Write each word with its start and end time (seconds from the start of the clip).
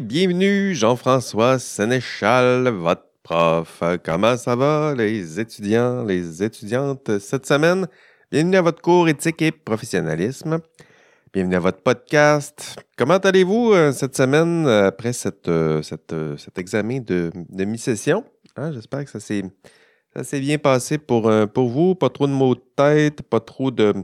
bienvenue 0.00 0.74
Jean-François 0.74 1.58
Sénéchal, 1.58 2.68
votre 2.68 3.06
prof. 3.22 3.82
Comment 4.04 4.36
ça 4.36 4.54
va 4.54 4.94
les 4.96 5.40
étudiants, 5.40 6.04
les 6.04 6.42
étudiantes 6.42 7.18
cette 7.18 7.46
semaine? 7.46 7.86
Bienvenue 8.30 8.56
à 8.56 8.62
votre 8.62 8.80
cours 8.80 9.08
éthique 9.08 9.42
et 9.42 9.50
professionnalisme. 9.50 10.60
Bienvenue 11.32 11.56
à 11.56 11.60
votre 11.60 11.82
podcast. 11.82 12.76
Comment 12.96 13.16
allez-vous 13.16 13.72
euh, 13.72 13.92
cette 13.92 14.16
semaine 14.16 14.66
après 14.68 15.12
cette, 15.12 15.48
euh, 15.48 15.82
euh, 16.12 16.36
cet 16.36 16.58
examen 16.58 17.00
de, 17.00 17.32
mi-session? 17.64 18.24
Hein, 18.56 18.72
j'espère 18.72 19.04
que 19.04 19.10
ça 19.10 19.20
s'est, 19.20 20.40
bien 20.40 20.58
passé 20.58 20.98
pour, 20.98 21.32
pour 21.52 21.68
vous. 21.68 21.94
Pas 21.94 22.10
trop 22.10 22.26
de 22.26 22.32
maux 22.32 22.54
de 22.54 22.62
tête, 22.76 23.22
pas 23.22 23.40
trop 23.40 23.70
de, 23.70 23.94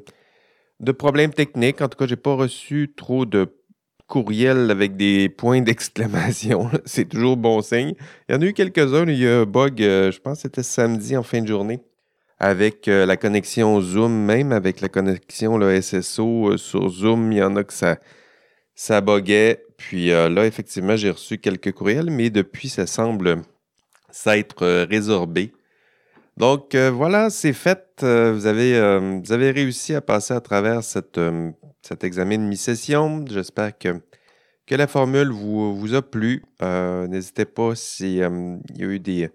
de 0.80 0.92
problèmes 0.92 1.32
techniques. 1.32 1.80
En 1.80 1.88
tout 1.88 1.98
cas, 1.98 2.06
j'ai 2.06 2.16
pas 2.16 2.34
reçu 2.34 2.92
trop 2.96 3.26
de 3.26 3.48
courriels 4.06 4.70
avec 4.70 4.96
des 4.96 5.28
points 5.28 5.60
d'exclamation. 5.62 6.70
C'est 6.84 7.08
toujours 7.08 7.36
bon 7.36 7.62
signe. 7.62 7.94
Il 8.28 8.34
y 8.34 8.38
en 8.38 8.42
a 8.42 8.46
eu 8.46 8.52
quelques-uns. 8.52 9.06
Il 9.08 9.18
y 9.18 9.26
a 9.26 9.40
un 9.40 9.44
bug, 9.44 9.82
euh, 9.82 10.10
je 10.10 10.20
pense 10.20 10.38
que 10.38 10.42
c'était 10.42 10.62
samedi 10.62 11.16
en 11.16 11.22
fin 11.22 11.40
de 11.40 11.48
journée, 11.48 11.80
avec 12.38 12.88
euh, 12.88 13.06
la 13.06 13.16
connexion 13.16 13.80
Zoom, 13.80 14.12
même 14.12 14.52
avec 14.52 14.80
la 14.80 14.88
connexion 14.88 15.56
le 15.56 15.80
SSO 15.80 16.52
euh, 16.52 16.56
sur 16.56 16.88
Zoom. 16.88 17.32
Il 17.32 17.38
y 17.38 17.42
en 17.42 17.56
a 17.56 17.64
que 17.64 17.72
ça, 17.72 17.98
ça 18.74 19.00
buguait. 19.00 19.64
Puis 19.76 20.10
là, 20.10 20.46
effectivement, 20.46 20.96
j'ai 20.96 21.10
reçu 21.10 21.36
quelques 21.38 21.72
courriels, 21.72 22.08
mais 22.08 22.30
depuis, 22.30 22.68
ça 22.68 22.86
semble 22.86 23.42
s'être 24.08 24.84
résorbé. 24.84 25.52
Donc 26.36 26.76
voilà, 26.76 27.28
c'est 27.28 27.52
fait. 27.52 27.84
Vous, 28.00 28.46
avez, 28.46 28.98
vous 29.20 29.32
avez 29.32 29.50
réussi 29.50 29.94
à 29.94 30.00
passer 30.00 30.32
à 30.32 30.40
travers 30.40 30.84
cette, 30.84 31.18
cet 31.84 32.04
examen 32.04 32.38
de 32.38 32.44
mi-session. 32.44 33.24
J'espère 33.28 33.76
que, 33.78 34.00
que 34.66 34.74
la 34.74 34.86
formule 34.86 35.30
vous, 35.30 35.94
a 35.94 36.02
plu. 36.02 36.42
N'hésitez 36.60 37.44
pas 37.44 37.74
s'il 37.74 38.14
y 38.14 38.22
a 38.22 38.30
eu 38.78 38.98
des, 38.98 39.30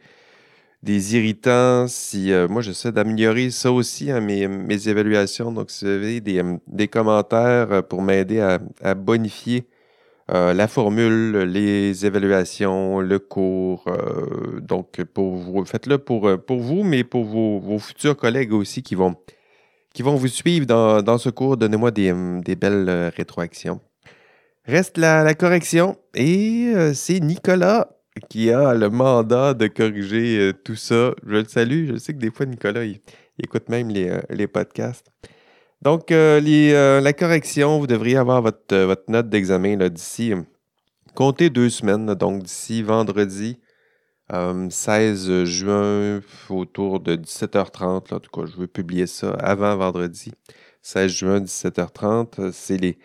des 0.83 1.15
irritants, 1.15 1.87
si 1.87 2.31
moi 2.49 2.61
j'essaie 2.61 2.91
d'améliorer 2.91 3.51
ça 3.51 3.71
aussi, 3.71 4.11
hein, 4.11 4.19
mes, 4.21 4.87
évaluations. 4.87 5.51
Donc, 5.51 5.69
si 5.69 5.85
vous 5.85 5.91
avez 5.91 6.21
des, 6.21 6.41
des 6.67 6.87
commentaires 6.87 7.83
pour 7.87 8.01
m'aider 8.01 8.39
à, 8.39 8.95
bonifier 8.95 9.67
euh, 10.31 10.53
la 10.53 10.67
formule, 10.67 11.37
les 11.39 12.05
évaluations, 12.05 12.99
le 12.99 13.17
cours. 13.17 13.85
Euh, 13.87 14.59
donc, 14.59 15.03
pour 15.05 15.35
vous, 15.35 15.65
faites-le 15.65 15.95
euh, 15.95 16.37
pour 16.37 16.59
vous, 16.59 16.83
mais 16.83 17.03
pour 17.03 17.23
vos, 17.25 17.79
futurs 17.79 18.15
collègues 18.15 18.53
aussi 18.53 18.83
qui 18.83 18.93
vont, 18.93 19.15
qui 19.93 20.01
vont 20.01 20.15
vous 20.15 20.27
suivre 20.27 20.65
dans, 20.65 21.17
ce 21.17 21.29
cours. 21.29 21.57
Donnez-moi 21.57 21.91
des, 21.91 22.55
belles 22.55 23.11
rétroactions. 23.15 23.81
Reste 24.65 24.97
la, 24.97 25.33
correction 25.33 25.97
et 26.13 26.73
c'est 26.93 27.19
Nicolas 27.19 27.89
qui 28.29 28.51
a 28.51 28.73
le 28.73 28.89
mandat 28.89 29.53
de 29.53 29.67
corriger 29.67 30.51
tout 30.63 30.75
ça. 30.75 31.13
Je 31.25 31.31
le 31.31 31.45
salue. 31.45 31.89
Je 31.93 31.97
sais 31.97 32.13
que 32.13 32.19
des 32.19 32.31
fois, 32.31 32.45
Nicolas, 32.45 32.83
il, 32.83 32.99
écoute 33.43 33.69
même 33.69 33.89
les, 33.89 34.47
podcasts. 34.47 35.05
Donc, 35.81 36.11
euh, 36.11 36.41
euh, 36.45 36.99
la 36.99 37.13
correction, 37.13 37.79
vous 37.79 37.87
devriez 37.87 38.17
avoir 38.17 38.41
votre, 38.41 38.73
euh, 38.73 38.85
votre 38.85 39.09
note 39.09 39.29
d'examen 39.29 39.77
d'ici, 39.87 40.33
comptez 41.15 41.49
deux 41.49 41.69
semaines, 41.69 42.13
donc 42.15 42.43
d'ici 42.43 42.83
vendredi 42.83 43.57
16 44.31 45.43
juin, 45.45 46.21
autour 46.49 46.99
de 46.99 47.15
17h30. 47.15 48.13
en 48.13 48.19
tout 48.19 48.29
cas, 48.31 48.45
je 48.45 48.57
veux 48.57 48.67
publier 48.67 49.07
ça 49.07 49.31
avant 49.33 49.75
vendredi, 49.75 50.31
16 50.81 51.11
juin, 51.11 51.39
17h30. 51.39 52.51
C'est 52.51 52.77
les, 52.77 52.97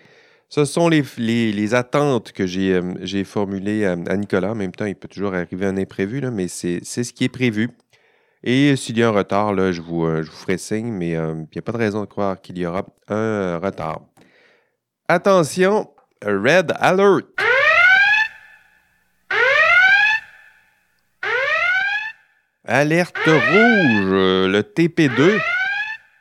ce 0.49 0.65
sont 0.65 0.89
les, 0.89 1.75
attentes 1.75 2.33
que 2.33 2.47
j'ai 2.47 3.25
formulées 3.25 3.87
à, 3.87 4.17
Nicolas. 4.17 4.53
En 4.53 4.55
même 4.55 4.73
temps, 4.73 4.85
il 4.85 4.95
peut 4.95 5.09
toujours 5.09 5.35
arriver 5.35 5.67
un 5.67 5.77
imprévu, 5.77 6.21
là, 6.21 6.31
mais 6.31 6.49
c'est 6.49 6.85
ce 6.85 7.13
qui 7.13 7.25
est 7.25 7.29
prévu. 7.29 7.71
Et 8.45 8.77
s'il 8.77 8.99
y 8.99 9.03
a 9.03 9.09
un 9.09 9.11
retard, 9.11 9.55
là, 9.55 9.73
je, 9.73 9.81
vous, 9.81 10.05
euh, 10.05 10.23
ferai 10.23 10.59
signe, 10.59 10.93
mais 10.93 11.17
euh, 11.17 11.33
il 11.35 11.57
n'y 11.57 11.59
a 11.59 11.63
pas 11.63 11.73
de 11.73 11.79
raison 11.79 12.03
de 12.03 12.07
croire 12.07 12.41
qu'il 12.43 12.59
y 12.59 12.67
aura 12.67 12.85
un 13.09 13.17
euh, 13.17 13.59
retard. 13.59 14.03
Attention, 15.09 15.89
Red 16.23 16.75
Alert! 16.79 17.27
Alerte 22.67 23.19
rouge, 23.27 24.11
le 24.11 24.63
TP2. 24.63 25.39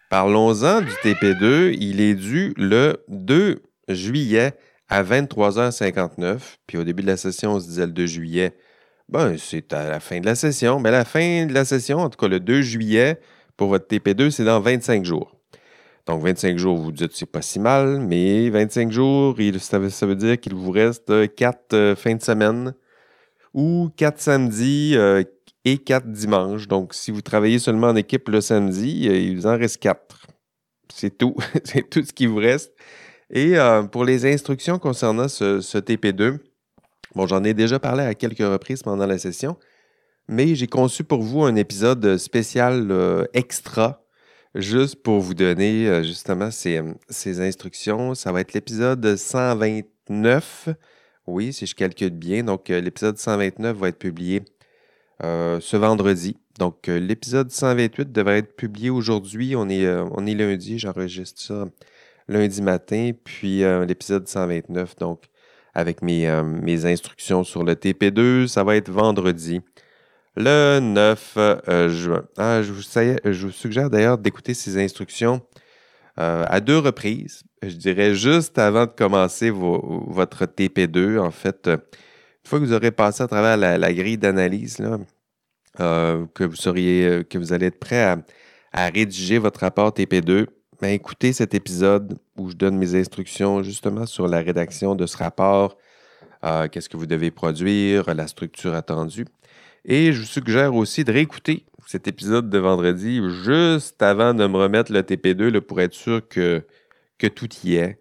Parlons-en 0.10 0.82
du 0.82 0.92
TP2. 1.02 1.74
Il 1.80 2.02
est 2.02 2.16
dû 2.16 2.54
le 2.58 3.02
2 3.08 3.62
juillet 3.88 4.52
à 4.90 5.04
23h59. 5.04 6.40
Puis 6.68 6.78
au 6.78 6.84
début 6.84 7.02
de 7.02 7.08
la 7.08 7.16
session, 7.16 7.54
on 7.54 7.60
se 7.62 7.68
disait 7.68 7.86
le 7.86 7.94
2 7.94 8.06
juillet, 8.08 8.58
ben, 9.08 9.38
c'est 9.38 9.72
à 9.72 9.90
la 9.90 10.02
fin 10.02 10.20
de 10.20 10.26
la 10.26 10.36
session. 10.36 10.82
Mais 10.82 10.92
la 10.92 11.06
fin 11.06 11.46
de 11.46 11.54
la 11.54 11.64
session, 11.64 12.00
en 12.00 12.10
tout 12.10 12.18
cas 12.18 12.28
le 12.28 12.42
2 12.42 12.62
juillet, 12.62 13.22
pour 13.56 13.70
votre 13.70 13.88
TP2, 13.88 14.30
c'est 14.30 14.44
dans 14.44 14.60
25 14.60 15.06
jours. 15.06 15.38
Donc, 16.08 16.24
25 16.24 16.58
jours, 16.58 16.78
vous 16.78 16.92
dites 16.92 17.14
c'est 17.14 17.26
pas 17.26 17.42
si 17.42 17.62
mal, 17.62 18.02
mais 18.02 18.50
25 18.50 18.92
jours, 18.92 19.38
ça, 19.60 19.80
veut, 19.80 20.16
dire 20.16 20.38
qu'il 20.38 20.56
vous 20.56 20.72
reste 20.72 21.34
4 21.36 21.74
euh, 21.74 21.96
fins 21.96 22.16
de 22.16 22.22
semaine 22.22 22.74
ou 23.54 23.90
4 23.96 24.20
samedis 24.20 24.98
euh, 24.98 25.24
et 25.66 25.78
4 25.78 26.12
dimanches. 26.12 26.68
Donc, 26.68 26.94
si 26.94 27.12
vous 27.12 27.22
travaillez 27.22 27.60
seulement 27.60 27.88
en 27.88 27.96
équipe 27.96 28.30
le 28.30 28.42
samedi, 28.42 29.08
euh, 29.08 29.18
il 29.18 29.36
vous 29.38 29.48
en 29.48 29.58
reste 29.58 29.78
4. 29.78 30.28
C'est 30.94 31.18
tout. 31.18 31.36
c'est 31.64 31.90
tout 31.90 32.04
ce 32.04 32.14
qui 32.14 32.26
vous 32.26 32.38
reste. 32.38 32.74
Et 33.36 33.56
pour 33.92 34.06
les 34.06 34.32
instructions 34.32 34.78
concernant 34.78 35.28
ce 35.28 35.78
TP2, 35.80 36.38
Bon, 37.16 37.28
j'en 37.28 37.44
ai 37.44 37.54
déjà 37.54 37.78
parlé 37.80 38.04
à 38.04 38.16
quelques 38.16 38.40
reprises 38.40 38.82
pendant 38.82 39.06
la 39.06 39.20
session, 39.20 39.58
mais 40.28 40.56
j'ai 40.56 40.66
conçu 40.66 41.04
pour 41.04 41.22
vous 41.22 41.44
un 41.44 41.56
épisode 41.56 42.18
spécial 42.18 42.88
euh, 42.90 43.26
extra, 43.34 44.04
juste 44.56 44.96
pour 45.04 45.20
vous 45.20 45.36
donner 45.36 45.88
euh, 45.88 46.02
justement 46.02 46.50
ces, 46.50 46.82
ces, 47.10 47.40
instructions. 47.40 48.16
Ça 48.16 48.32
va 48.32 48.42
être 48.42 48.54
l'épisode 48.54 49.16
129. 49.16 50.70
Oui, 51.28 51.54
si 51.54 51.68
je 51.68 51.76
calcule 51.76 52.10
bien. 52.10 52.44
Donc, 52.44 52.72
euh, 52.72 52.82
l'épisode 52.82 53.20
129 53.20 53.78
va 53.78 53.90
être 53.90 54.00
publié 54.00 54.42
ce 55.22 55.78
vendredi. 55.78 56.38
Donc, 56.60 56.88
l'épisode 56.88 57.50
128 57.52 58.12
devrait 58.12 58.40
être 58.40 58.56
publié 58.56 58.90
aujourd'hui. 58.90 59.56
On 59.56 59.70
est, 59.70 59.88
on 59.88 60.26
est 60.26 60.36
lundi, 60.36 60.80
j'enregistre 60.80 61.42
ça 61.42 61.66
lundi 62.28 62.62
matin. 62.62 63.12
Puis 63.24 63.60
l'épisode 63.88 64.28
129, 64.28 64.96
donc 64.98 65.24
avec 65.74 66.04
euh, 66.04 66.44
mes, 66.44 66.86
instructions 66.86 67.44
sur 67.44 67.64
le 67.64 67.76
TP2. 67.76 68.48
Ça 68.48 68.64
va 68.64 68.76
être 68.76 68.90
vendredi, 68.90 69.62
le 70.36 70.80
9 70.80 71.34
euh, 71.38 71.90
juin. 71.90 72.24
Ah, 72.38 72.62
je, 72.62 72.72
vous, 72.72 73.52
suggère 73.52 73.90
d'ailleurs 73.90 74.18
d'écouter 74.18 74.54
ces 74.54 74.82
instructions 74.82 75.42
euh, 76.20 76.46
à 76.48 76.60
deux 76.60 76.78
reprises. 76.78 77.44
Je 77.62 77.76
dirais 77.76 78.14
juste 78.14 78.60
avant 78.60 78.86
de 78.86 78.92
commencer 78.92 79.50
votre 79.50 80.46
TP2. 80.46 81.18
En 81.18 81.32
fait, 81.32 81.70
une 82.44 82.50
fois 82.50 82.60
que 82.60 82.66
vous 82.66 82.74
aurez 82.74 82.92
passé 82.92 83.24
à 83.24 83.28
travers 83.28 83.58
la, 83.58 83.94
grille 83.94 84.18
d'analyse, 84.18 84.78
que 85.78 86.44
vous 86.44 86.56
seriez, 86.56 87.24
que 87.30 87.38
vous 87.38 87.54
allez 87.54 87.68
être 87.68 87.80
prêt 87.80 88.04
à, 88.04 88.18
à 88.74 88.90
rédiger 88.90 89.38
votre 89.38 89.62
rapport 89.62 89.92
TP2, 89.92 90.48
ben, 90.82 90.90
écoutez 90.90 91.32
cet 91.32 91.54
épisode 91.54 92.18
où 92.38 92.50
je 92.50 92.56
donne 92.56 92.78
mes 92.78 92.96
instructions 92.96 93.64
justement 93.64 94.06
sur 94.06 94.28
la 94.28 94.40
rédaction 94.40 94.96
de 94.96 95.06
ce 95.06 95.16
rapport, 95.16 95.78
euh, 96.44 96.68
qu'est-ce 96.68 96.90
que 96.90 96.98
vous 96.98 97.06
devez 97.06 97.32
produire, 97.32 98.14
la 98.14 98.28
structure 98.28 98.74
attendue. 98.74 99.26
Et 99.86 100.12
je 100.12 100.20
vous 100.20 100.28
suggère 100.28 100.76
aussi 100.76 101.06
de 101.06 101.14
réécouter 101.14 101.66
cet 101.88 102.08
épisode 102.08 102.50
de 102.50 102.58
vendredi 102.58 103.22
juste 103.46 104.02
avant 104.02 104.34
de 104.34 104.46
me 104.46 104.58
remettre 104.58 104.92
le 104.92 105.02
TP2 105.04 105.62
pour 105.62 105.80
être 105.80 105.94
sûr 105.94 106.28
que, 106.28 106.66
que 107.18 107.28
tout 107.28 107.50
y 107.64 107.76
est. 107.76 108.00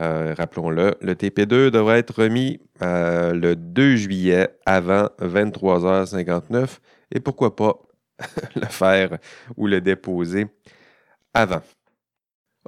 Euh, 0.00 0.34
rappelons-le, 0.36 0.94
le 1.00 1.14
TP2 1.14 1.70
devrait 1.70 1.98
être 1.98 2.22
remis 2.22 2.60
euh, 2.82 3.32
le 3.32 3.56
2 3.56 3.96
juillet 3.96 4.48
avant 4.64 5.08
23h59 5.20 6.78
et 7.12 7.20
pourquoi 7.20 7.56
pas 7.56 7.74
le 8.54 8.66
faire 8.66 9.18
ou 9.56 9.66
le 9.66 9.80
déposer 9.80 10.46
avant. 11.34 11.62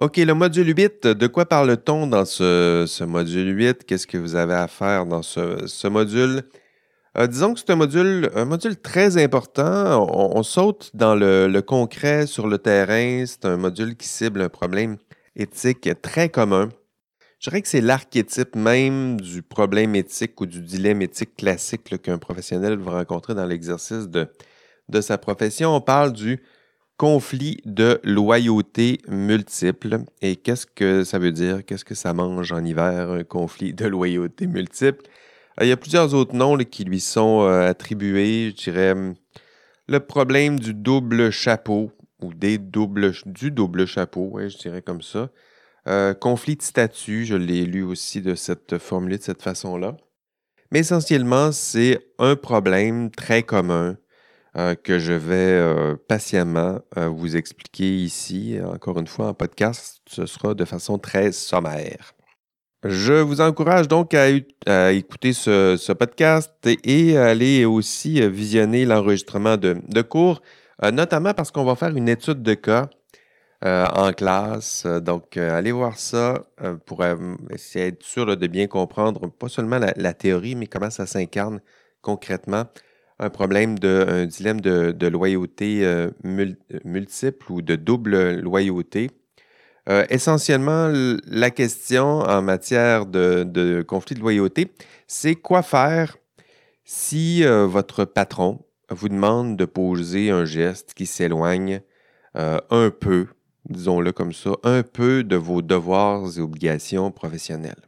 OK, 0.00 0.16
le 0.16 0.34
module 0.34 0.74
8, 0.76 1.06
de 1.06 1.26
quoi 1.26 1.46
parle-t-on 1.46 2.06
dans 2.06 2.24
ce, 2.24 3.04
module 3.04 3.54
8? 3.54 3.84
Qu'est-ce 3.84 4.06
que 4.06 4.16
vous 4.16 4.34
avez 4.34 4.54
à 4.54 4.66
faire 4.66 5.06
dans 5.06 5.22
ce, 5.22 5.86
module? 5.88 6.42
Euh, 7.18 7.26
disons 7.26 7.54
que 7.54 7.60
c'est 7.60 7.70
un 7.70 7.76
module, 7.76 8.30
un 8.34 8.44
module 8.44 8.76
très 8.76 9.22
important. 9.22 10.08
On, 10.10 10.42
saute 10.42 10.90
dans 10.94 11.14
le, 11.14 11.60
concret 11.60 12.26
sur 12.26 12.48
le 12.48 12.58
terrain. 12.58 13.24
C'est 13.26 13.44
un 13.44 13.56
module 13.56 13.94
qui 13.94 14.08
cible 14.08 14.40
un 14.40 14.48
problème 14.48 14.96
éthique 15.36 15.88
très 16.02 16.28
commun. 16.28 16.70
Je 17.40 17.48
dirais 17.48 17.62
que 17.62 17.68
c'est 17.68 17.80
l'archétype 17.80 18.54
même 18.54 19.18
du 19.18 19.40
problème 19.40 19.96
éthique 19.96 20.38
ou 20.42 20.44
du 20.44 20.60
dilemme 20.60 21.00
éthique 21.00 21.36
classique 21.36 22.02
qu'un 22.02 22.18
professionnel 22.18 22.78
va 22.78 22.98
rencontrer 22.98 23.34
dans 23.34 23.46
l'exercice 23.46 24.10
de, 24.10 24.28
de 24.90 25.00
sa 25.00 25.16
profession. 25.16 25.74
On 25.74 25.80
parle 25.80 26.12
du 26.12 26.42
conflit 26.98 27.62
de 27.64 27.98
loyauté 28.04 28.98
multiple. 29.08 30.00
Et 30.20 30.36
qu'est-ce 30.36 30.66
que 30.66 31.02
ça 31.02 31.18
veut 31.18 31.32
dire? 31.32 31.64
Qu'est-ce 31.64 31.86
que 31.86 31.94
ça 31.94 32.12
mange 32.12 32.52
en 32.52 32.62
hiver, 32.62 33.10
un 33.10 33.24
conflit 33.24 33.72
de 33.72 33.86
loyauté 33.86 34.46
multiple? 34.46 35.06
il 35.62 35.66
y 35.66 35.72
a 35.72 35.78
plusieurs 35.78 36.12
autres 36.12 36.34
noms 36.34 36.58
qui 36.58 36.84
lui 36.84 37.00
sont 37.00 37.46
attribués. 37.46 38.50
Je 38.50 38.64
dirais 38.64 38.92
hum, 38.92 39.14
le 39.88 40.00
problème 40.00 40.60
du 40.60 40.74
double 40.74 41.30
chapeau 41.30 41.90
ou 42.20 42.34
des 42.34 42.58
doubles, 42.58 43.14
du 43.24 43.50
double 43.50 43.86
chapeau, 43.86 44.38
je 44.46 44.58
dirais 44.58 44.82
comme 44.82 45.00
ça. 45.00 45.30
Conflit 46.20 46.56
de 46.56 46.62
statut, 46.62 47.24
je 47.24 47.34
l'ai 47.34 47.64
lu 47.64 47.82
aussi 47.82 48.20
de 48.22 48.34
cette 48.34 48.78
formule 48.78 49.18
de 49.18 49.22
cette 49.22 49.42
façon-là. 49.42 49.96
Mais 50.72 50.80
essentiellement, 50.80 51.50
c'est 51.52 51.98
un 52.18 52.36
problème 52.36 53.10
très 53.10 53.42
commun 53.42 53.96
euh, 54.56 54.74
que 54.74 54.98
je 54.98 55.12
vais 55.12 55.34
euh, 55.34 55.96
patiemment 56.08 56.80
euh, 56.96 57.08
vous 57.08 57.36
expliquer 57.36 57.96
ici. 57.96 58.58
Encore 58.64 58.98
une 58.98 59.06
fois, 59.06 59.28
en 59.28 59.34
podcast, 59.34 60.00
ce 60.08 60.26
sera 60.26 60.54
de 60.54 60.64
façon 60.64 60.98
très 60.98 61.32
sommaire. 61.32 62.14
Je 62.84 63.12
vous 63.12 63.40
encourage 63.40 63.88
donc 63.88 64.14
à, 64.14 64.28
écouter 64.92 65.32
ce, 65.34 65.92
podcast 65.92 66.52
et, 66.64 67.16
à 67.16 67.26
aller 67.26 67.64
aussi 67.64 68.26
visionner 68.28 68.86
l'enregistrement 68.86 69.58
de, 69.58 70.02
cours, 70.02 70.40
notamment 70.82 71.34
parce 71.34 71.50
qu'on 71.50 71.64
va 71.64 71.76
faire 71.76 71.94
une 71.94 72.08
étude 72.08 72.42
de 72.42 72.54
cas 72.54 72.88
en 73.62 74.12
classe. 74.12 74.86
Donc, 74.86 75.36
allez 75.36 75.72
voir 75.72 75.98
ça 75.98 76.44
pour 76.86 77.04
essayer 77.50 77.90
d'être 77.90 78.02
sûr 78.04 78.36
de 78.36 78.46
bien 78.46 78.66
comprendre 78.66 79.30
pas 79.30 79.48
seulement 79.48 79.78
la 79.78 80.14
théorie, 80.14 80.54
mais 80.54 80.66
comment 80.66 80.90
ça 80.90 81.06
s'incarne 81.06 81.60
concrètement 82.00 82.64
un 83.20 83.28
problème 83.28 83.78
de 83.78 84.06
un 84.08 84.26
dilemme 84.26 84.60
de, 84.60 85.06
loyauté 85.06 85.84
euh, 85.84 86.10
multiple 86.84 87.52
ou 87.52 87.62
de 87.62 87.76
double 87.76 88.40
loyauté. 88.40 89.10
Euh, 89.88 90.04
essentiellement, 90.08 90.90
la 91.26 91.50
question 91.50 92.20
en 92.20 92.42
matière 92.42 93.06
de, 93.06 93.84
conflit 93.86 94.14
de 94.14 94.20
loyauté, 94.20 94.72
c'est 95.06 95.34
quoi 95.34 95.62
faire 95.62 96.16
si 96.84 97.44
euh, 97.44 97.66
votre 97.66 98.04
patron 98.04 98.64
vous 98.88 99.08
demande 99.08 99.56
de 99.56 99.66
poser 99.66 100.30
un 100.30 100.44
geste 100.44 100.94
qui 100.94 101.06
s'éloigne 101.06 101.82
un 102.34 102.90
peu, 102.90 103.26
disons-le 103.68 104.12
comme 104.12 104.32
ça, 104.32 104.50
un 104.62 104.82
peu 104.82 105.24
de 105.24 105.36
vos 105.36 105.62
devoirs 105.62 106.26
et 106.36 106.40
obligations 106.40 107.10
professionnelles. 107.10 107.82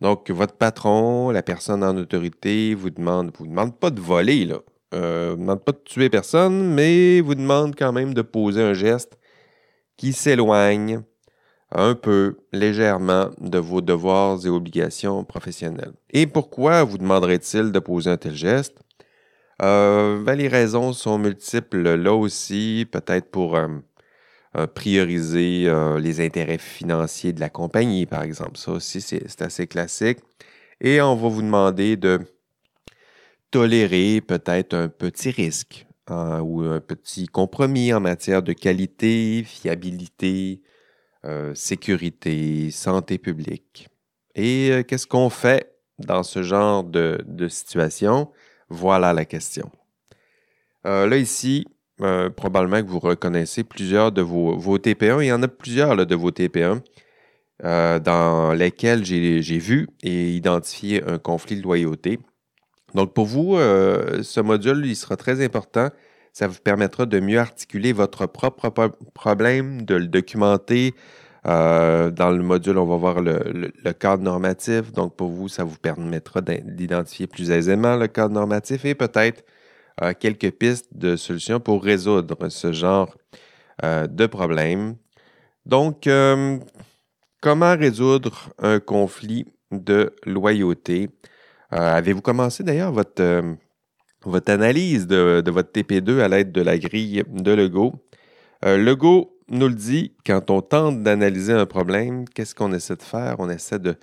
Donc, 0.00 0.30
votre 0.30 0.54
patron, 0.54 1.30
la 1.30 1.42
personne 1.42 1.82
en 1.82 1.96
autorité, 1.96 2.74
vous 2.74 2.90
demande, 2.90 3.32
vous 3.38 3.46
demande 3.46 3.78
pas 3.78 3.90
de 3.90 4.00
voler, 4.00 4.44
là. 4.44 4.58
Euh, 4.94 5.30
vous 5.30 5.40
demande 5.40 5.64
pas 5.64 5.72
de 5.72 5.80
tuer 5.84 6.10
personne, 6.10 6.74
mais 6.74 7.20
vous 7.20 7.34
demande 7.34 7.74
quand 7.76 7.92
même 7.92 8.14
de 8.14 8.22
poser 8.22 8.62
un 8.62 8.74
geste 8.74 9.18
qui 9.96 10.12
s'éloigne 10.12 11.02
un 11.72 11.94
peu, 11.94 12.36
légèrement, 12.52 13.30
de 13.40 13.58
vos 13.58 13.80
devoirs 13.80 14.44
et 14.46 14.48
obligations 14.48 15.24
professionnelles. 15.24 15.94
Et 16.10 16.26
pourquoi 16.26 16.84
vous 16.84 16.98
demanderait-il 16.98 17.72
de 17.72 17.78
poser 17.78 18.10
un 18.10 18.16
tel 18.16 18.34
geste? 18.34 18.78
Euh, 19.62 20.22
ben, 20.22 20.34
les 20.34 20.48
raisons 20.48 20.92
sont 20.92 21.18
multiples 21.18 21.94
là 21.94 22.14
aussi, 22.14 22.86
peut-être 22.90 23.30
pour 23.30 23.56
euh, 23.56 23.68
prioriser 24.64 25.64
euh, 25.66 25.98
les 25.98 26.24
intérêts 26.24 26.56
financiers 26.56 27.34
de 27.34 27.40
la 27.40 27.50
compagnie, 27.50 28.06
par 28.06 28.22
exemple. 28.22 28.56
Ça 28.56 28.72
aussi, 28.72 29.02
c'est 29.02 29.42
assez 29.42 29.66
classique. 29.66 30.20
Et 30.80 31.00
on 31.02 31.14
va 31.14 31.28
vous 31.28 31.42
demander 31.42 31.96
de 31.96 32.20
tolérer 33.50 34.22
peut-être 34.22 34.74
un 34.74 34.88
petit 34.88 35.30
risque 35.30 35.86
hein, 36.06 36.40
ou 36.40 36.62
un 36.62 36.80
petit 36.80 37.26
compromis 37.26 37.92
en 37.92 38.00
matière 38.00 38.42
de 38.42 38.54
qualité, 38.54 39.44
fiabilité, 39.44 40.62
euh, 41.26 41.54
sécurité, 41.54 42.70
santé 42.70 43.18
publique. 43.18 43.88
Et 44.34 44.84
qu'est-ce 44.88 45.06
qu'on 45.06 45.30
fait 45.30 45.74
dans 45.98 46.22
ce 46.22 46.42
genre 46.42 46.82
de, 46.82 47.22
de 47.26 47.48
situation? 47.48 48.30
Voilà 48.68 49.12
la 49.12 49.24
question. 49.24 49.70
là, 50.84 51.16
ici, 51.16 51.66
euh, 52.02 52.28
probablement 52.28 52.82
que 52.82 52.88
vous 52.88 52.98
reconnaissez 52.98 53.64
plusieurs 53.64 54.12
de 54.12 54.20
vos, 54.20 54.56
vos 54.56 54.76
TP1. 54.76 55.22
Il 55.22 55.28
y 55.28 55.32
en 55.32 55.42
a 55.42 55.48
plusieurs 55.48 55.96
de 55.96 56.14
vos 56.14 56.30
TP1 56.30 56.80
euh, 57.64 57.98
dans 57.98 58.52
lesquels 58.52 59.04
j'ai 59.04 59.58
vu 59.58 59.88
et 60.02 60.32
identifié 60.32 61.02
un 61.04 61.18
conflit 61.18 61.56
de 61.56 61.62
loyauté. 61.62 62.18
Donc 62.94 63.14
pour 63.14 63.24
vous, 63.24 63.56
euh, 63.56 64.22
ce 64.22 64.40
module, 64.40 64.84
il 64.84 64.94
sera 64.94 65.16
très 65.16 65.42
important. 65.42 65.88
Ça 66.34 66.48
vous 66.48 66.58
permettra 66.62 67.06
de 67.06 67.18
mieux 67.18 67.38
articuler 67.38 67.94
votre 67.94 68.26
propre 68.26 68.68
problème, 69.14 69.82
de 69.82 69.94
le 69.94 70.06
documenter. 70.06 70.94
dans 71.44 72.30
le 72.36 72.42
module, 72.42 72.76
on 72.76 72.84
va 72.84 72.96
voir 72.96 73.22
le, 73.22 73.72
le, 73.82 73.92
cadre 73.94 74.22
normatif. 74.22 74.92
Donc 74.92 75.16
pour 75.16 75.30
vous, 75.30 75.48
ça 75.48 75.64
vous 75.64 75.78
permettra 75.78 76.42
d'identifier 76.42 77.26
plus 77.26 77.50
aisément 77.50 77.96
le 77.96 78.06
cadre 78.06 78.34
normatif 78.34 78.84
et 78.84 78.94
peut-être 78.94 79.44
quelques 80.18 80.50
pistes 80.50 80.88
de 80.92 81.16
solutions 81.16 81.60
pour 81.60 81.82
résoudre 81.82 82.48
ce 82.48 82.72
genre 82.72 83.14
euh, 83.84 84.06
de 84.06 84.26
problème. 84.26 84.96
Donc, 85.66 86.06
euh, 86.06 86.58
comment 87.42 87.76
résoudre 87.76 88.50
un 88.58 88.80
conflit 88.80 89.44
de 89.70 90.14
loyauté? 90.24 91.10
Euh, 91.74 91.76
avez-vous 91.76 92.22
commencé 92.22 92.64
d'ailleurs 92.64 92.92
votre, 92.92 93.42
votre 94.24 94.50
analyse 94.50 95.06
de, 95.06 95.42
de, 95.44 95.50
votre 95.50 95.70
TP2 95.72 96.20
à 96.20 96.28
l'aide 96.28 96.52
de 96.52 96.62
la 96.62 96.78
grille 96.78 97.22
de 97.28 97.52
Lego? 97.52 97.94
Lego 98.62 99.38
nous 99.48 99.68
le 99.68 99.74
dit, 99.74 100.16
quand 100.24 100.50
on 100.50 100.62
tente 100.62 101.02
d'analyser 101.02 101.52
un 101.52 101.66
problème, 101.66 102.26
qu'est-ce 102.28 102.54
qu'on 102.54 102.72
essaie 102.72 102.96
de 102.96 103.02
faire? 103.02 103.36
On 103.38 103.50
essaie 103.50 103.78
de 103.78 103.96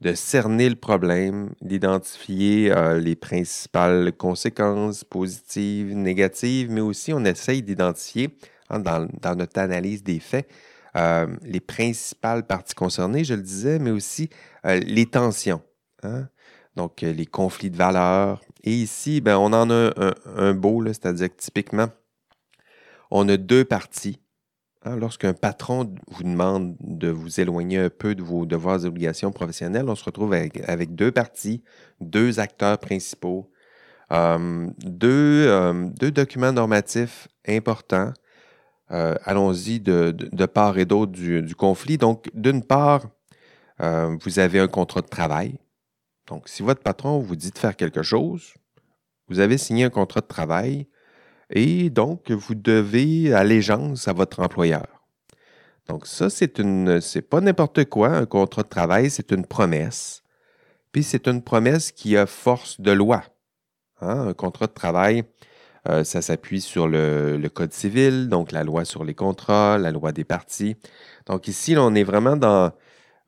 de 0.00 0.14
cerner 0.14 0.68
le 0.68 0.76
problème, 0.76 1.50
d'identifier 1.62 2.70
euh, 2.70 2.98
les 2.98 3.16
principales 3.16 4.12
conséquences 4.12 5.04
positives, 5.04 5.94
négatives, 5.94 6.70
mais 6.70 6.82
aussi 6.82 7.12
on 7.12 7.24
essaye 7.24 7.62
d'identifier 7.62 8.36
dans, 8.70 9.08
notre 9.36 9.58
analyse 9.58 10.02
des 10.02 10.20
faits 10.20 10.48
euh, 10.96 11.26
les 11.42 11.60
principales 11.60 12.46
parties 12.46 12.74
concernées, 12.74 13.24
je 13.24 13.34
le 13.34 13.42
disais, 13.42 13.78
mais 13.78 13.90
aussi 13.90 14.30
euh, 14.64 14.80
les 14.80 15.06
tensions. 15.06 15.62
Hein. 16.02 16.28
Donc, 16.74 17.02
les 17.02 17.26
conflits 17.26 17.70
de 17.70 17.76
valeurs. 17.76 18.42
Et 18.62 18.72
ici, 18.72 19.20
ben, 19.20 19.36
on 19.36 19.52
en 19.52 19.70
a 19.70 19.92
un, 19.96 20.14
un 20.36 20.54
beau, 20.54 20.82
c'est-à-dire 20.86 21.28
que 21.28 21.36
typiquement, 21.36 21.88
on 23.10 23.28
a 23.28 23.36
deux 23.36 23.64
parties 23.64 24.18
Hein, 24.86 24.94
lorsqu'un 24.94 25.34
patron 25.34 25.92
vous 26.06 26.22
demande 26.22 26.76
de 26.78 27.08
vous 27.08 27.40
éloigner 27.40 27.78
un 27.78 27.90
peu 27.90 28.14
de 28.14 28.22
vos 28.22 28.46
devoirs 28.46 28.84
et 28.84 28.86
obligations 28.86 29.32
professionnelles, 29.32 29.88
on 29.88 29.96
se 29.96 30.04
retrouve 30.04 30.32
avec, 30.32 30.94
deux 30.94 31.10
parties, 31.10 31.64
deux 32.00 32.38
acteurs 32.38 32.78
principaux, 32.78 33.50
euh, 34.12 34.68
euh, 35.02 35.90
deux, 35.90 36.10
documents 36.12 36.52
normatifs 36.52 37.26
importants. 37.48 38.12
Euh, 38.92 39.16
allons-y 39.24 39.80
de, 39.80 40.46
part 40.46 40.78
et 40.78 40.84
d'autre 40.84 41.10
du, 41.10 41.54
conflit. 41.56 41.98
Donc, 41.98 42.30
d'une 42.32 42.62
part, 42.62 43.06
vous 43.80 44.38
avez 44.38 44.60
un 44.60 44.68
contrat 44.68 45.00
de 45.00 45.08
travail. 45.08 45.58
Donc, 46.28 46.48
si 46.48 46.62
votre 46.62 46.82
patron 46.82 47.18
vous 47.18 47.34
dit 47.34 47.50
de 47.50 47.58
faire 47.58 47.74
quelque 47.74 48.04
chose, 48.04 48.54
vous 49.26 49.40
avez 49.40 49.58
signé 49.58 49.82
un 49.82 49.90
contrat 49.90 50.20
de 50.20 50.26
travail 50.26 50.86
et 51.50 51.90
donc 51.90 52.30
vous 52.30 52.54
devez 52.54 53.32
allégeance 53.32 54.08
à 54.08 54.12
votre 54.12 54.40
employeur. 54.40 54.86
Donc 55.88 56.06
ça, 56.06 56.30
c'est 56.30 56.58
une, 56.58 57.00
pas 57.30 57.40
n'importe 57.40 57.84
quoi. 57.84 58.08
Un 58.08 58.26
contrat 58.26 58.62
de 58.62 58.68
travail, 58.68 59.10
c'est 59.10 59.30
une 59.30 59.46
promesse. 59.46 60.22
Puis 60.92 61.02
c'est 61.02 61.28
une 61.28 61.42
promesse 61.42 61.92
qui 61.92 62.16
a 62.16 62.26
force 62.26 62.80
de 62.80 62.90
loi. 62.90 63.22
Hein. 64.00 64.28
Un 64.28 64.34
contrat 64.34 64.66
de 64.66 64.72
travail, 64.72 65.24
euh, 65.88 66.02
ça 66.04 66.22
s'appuie 66.22 66.60
sur 66.60 66.88
le, 66.88 67.48
Code 67.54 67.72
civil, 67.72 68.28
donc 68.28 68.50
la 68.50 68.64
loi 68.64 68.84
sur 68.84 69.04
les 69.04 69.14
contrats, 69.14 69.78
la 69.78 69.92
loi 69.92 70.12
des 70.12 70.24
parties. 70.24 70.76
Donc 71.26 71.48
ici, 71.48 71.76
on 71.78 71.94
est 71.94 72.02
vraiment 72.02 72.36
dans 72.36 72.72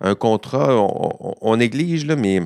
un 0.01 0.15
contrat, 0.15 0.75
on, 0.77 1.57
néglige, 1.57 2.07
mais 2.07 2.41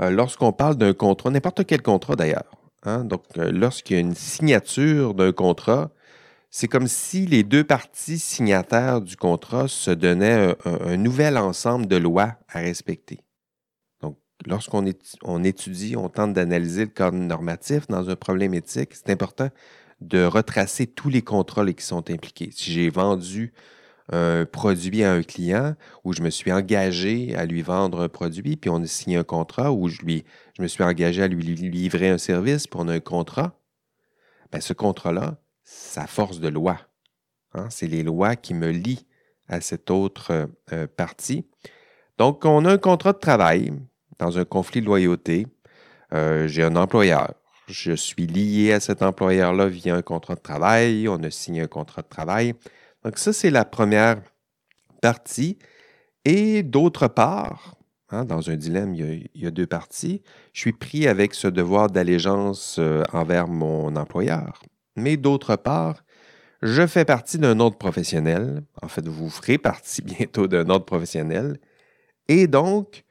euh, 0.00 0.10
lorsqu'on 0.10 0.52
parle 0.52 0.76
d'un 0.76 0.92
contrat, 0.92 1.30
n'importe 1.30 1.66
quel 1.66 1.82
contrat 1.82 2.16
d'ailleurs, 2.16 2.57
Hein, 2.84 3.04
donc, 3.04 3.24
euh, 3.36 3.50
lorsqu'il 3.52 3.94
y 3.94 3.98
a 3.98 4.00
une 4.00 4.14
signature 4.14 5.14
d'un 5.14 5.32
contrat, 5.32 5.90
c'est 6.50 6.68
comme 6.68 6.86
si 6.88 7.26
les 7.26 7.42
deux 7.42 7.64
parties 7.64 8.18
signataires 8.18 9.00
du 9.00 9.16
contrat 9.16 9.68
se 9.68 9.90
donnaient 9.90 10.56
un, 10.64 10.96
nouvel 10.96 11.36
ensemble 11.36 11.86
de 11.86 11.96
lois 11.96 12.36
à 12.48 12.60
respecter. 12.60 13.20
Donc, 14.00 14.18
lorsqu'on 14.46 14.84
on 15.22 15.44
étudie, 15.44 15.96
on 15.96 16.08
tente 16.08 16.32
d'analyser 16.32 16.84
le 16.86 16.90
cadre 16.90 17.18
normatif 17.18 17.86
dans 17.88 18.08
un 18.08 18.16
problème 18.16 18.54
éthique, 18.54 18.94
c'est 18.94 19.10
important 19.10 19.50
de 20.00 20.24
retracer 20.24 20.86
tous 20.86 21.10
les 21.10 21.22
contrats 21.22 21.70
qui 21.72 21.84
sont 21.84 22.08
impliqués. 22.10 22.50
Si 22.52 22.72
j'ai 22.72 22.88
vendu 22.88 23.52
un 24.10 24.46
produit 24.46 25.04
à 25.04 25.12
un 25.12 25.22
client 25.22 25.74
où 26.04 26.12
je 26.12 26.22
me 26.22 26.30
suis 26.30 26.52
engagé 26.52 27.34
à 27.36 27.44
lui 27.44 27.62
vendre 27.62 28.00
un 28.00 28.08
produit, 28.08 28.56
puis 28.56 28.70
on 28.70 28.82
a 28.82 28.86
signé 28.86 29.16
un 29.16 29.24
contrat 29.24 29.72
où 29.72 29.88
je, 29.88 30.02
me 30.58 30.66
suis 30.66 30.82
engagé 30.82 31.22
à 31.22 31.28
lui 31.28 31.42
livrer 31.42 32.08
un 32.08 32.18
service, 32.18 32.66
puis 32.66 32.80
on 32.80 32.88
a 32.88 32.94
un 32.94 33.00
contrat, 33.00 33.58
bien, 34.50 34.60
ce 34.60 34.72
contrat-là, 34.72 35.36
ça 35.64 36.06
force 36.06 36.40
de 36.40 36.48
loi. 36.48 36.78
Hein. 37.54 37.66
C'est 37.70 37.86
les 37.86 38.02
lois 38.02 38.36
qui 38.36 38.54
me 38.54 38.70
lient 38.70 39.06
à 39.48 39.60
cette 39.60 39.90
autre 39.90 40.48
euh, 40.72 40.86
partie. 40.86 41.46
Donc, 42.18 42.44
on 42.44 42.64
a 42.64 42.72
un 42.72 42.78
contrat 42.78 43.12
de 43.12 43.18
travail. 43.18 43.72
dans 44.18 44.38
un 44.38 44.44
conflit 44.44 44.80
de 44.80 44.86
loyauté. 44.86 45.46
Euh, 46.12 46.48
j'ai 46.48 46.62
un 46.64 46.74
employeur. 46.76 47.34
Je 47.68 47.92
suis 47.92 48.26
lié 48.26 48.72
à 48.72 48.80
cet 48.80 49.02
employeur-là 49.02 49.68
via 49.68 49.94
un 49.94 50.02
contrat 50.02 50.34
de 50.34 50.40
travail. 50.40 51.06
On 51.08 51.22
a 51.22 51.30
signé 51.30 51.60
un 51.60 51.66
contrat 51.66 52.02
de 52.02 52.08
travail. 52.08 52.54
Donc 53.04 53.18
ça, 53.18 53.32
c'est 53.32 53.50
la 53.50 53.64
première 53.64 54.22
partie. 55.00 55.58
Et 56.24 56.62
d'autre 56.62 57.08
part, 57.08 57.76
hein, 58.10 58.24
dans 58.24 58.50
un 58.50 58.56
dilemme, 58.56 58.94
il 58.94 59.28
y, 59.34 59.46
a, 59.46 59.50
deux 59.50 59.66
parties. 59.66 60.22
Je 60.52 60.60
suis 60.60 60.72
pris 60.72 61.06
avec 61.06 61.34
ce 61.34 61.48
devoir 61.48 61.88
d'allégeance 61.90 62.76
euh, 62.78 63.02
envers 63.12 63.48
mon 63.48 63.94
employeur. 63.96 64.62
Mais 64.96 65.16
d'autre 65.16 65.56
part, 65.56 66.04
je 66.60 66.86
fais 66.86 67.04
partie 67.04 67.38
d'un 67.38 67.60
autre 67.60 67.78
professionnel. 67.78 68.62
En 68.82 68.88
fait, 68.88 69.06
vous 69.06 69.30
ferez 69.30 69.58
partie 69.58 70.02
bientôt 70.02 70.48
d'un 70.48 70.68
autre 70.68 70.84
professionnel. 70.84 71.58
Et 72.26 72.46
donc, 72.46 73.04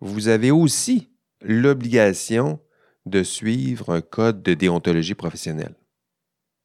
vous 0.00 0.28
avez 0.28 0.50
aussi 0.50 1.10
l'obligation 1.42 2.58
de 3.06 3.22
suivre 3.22 3.94
un 3.94 4.00
code 4.00 4.42
de 4.42 4.54
déontologie 4.54 5.14
professionnelle. 5.14 5.74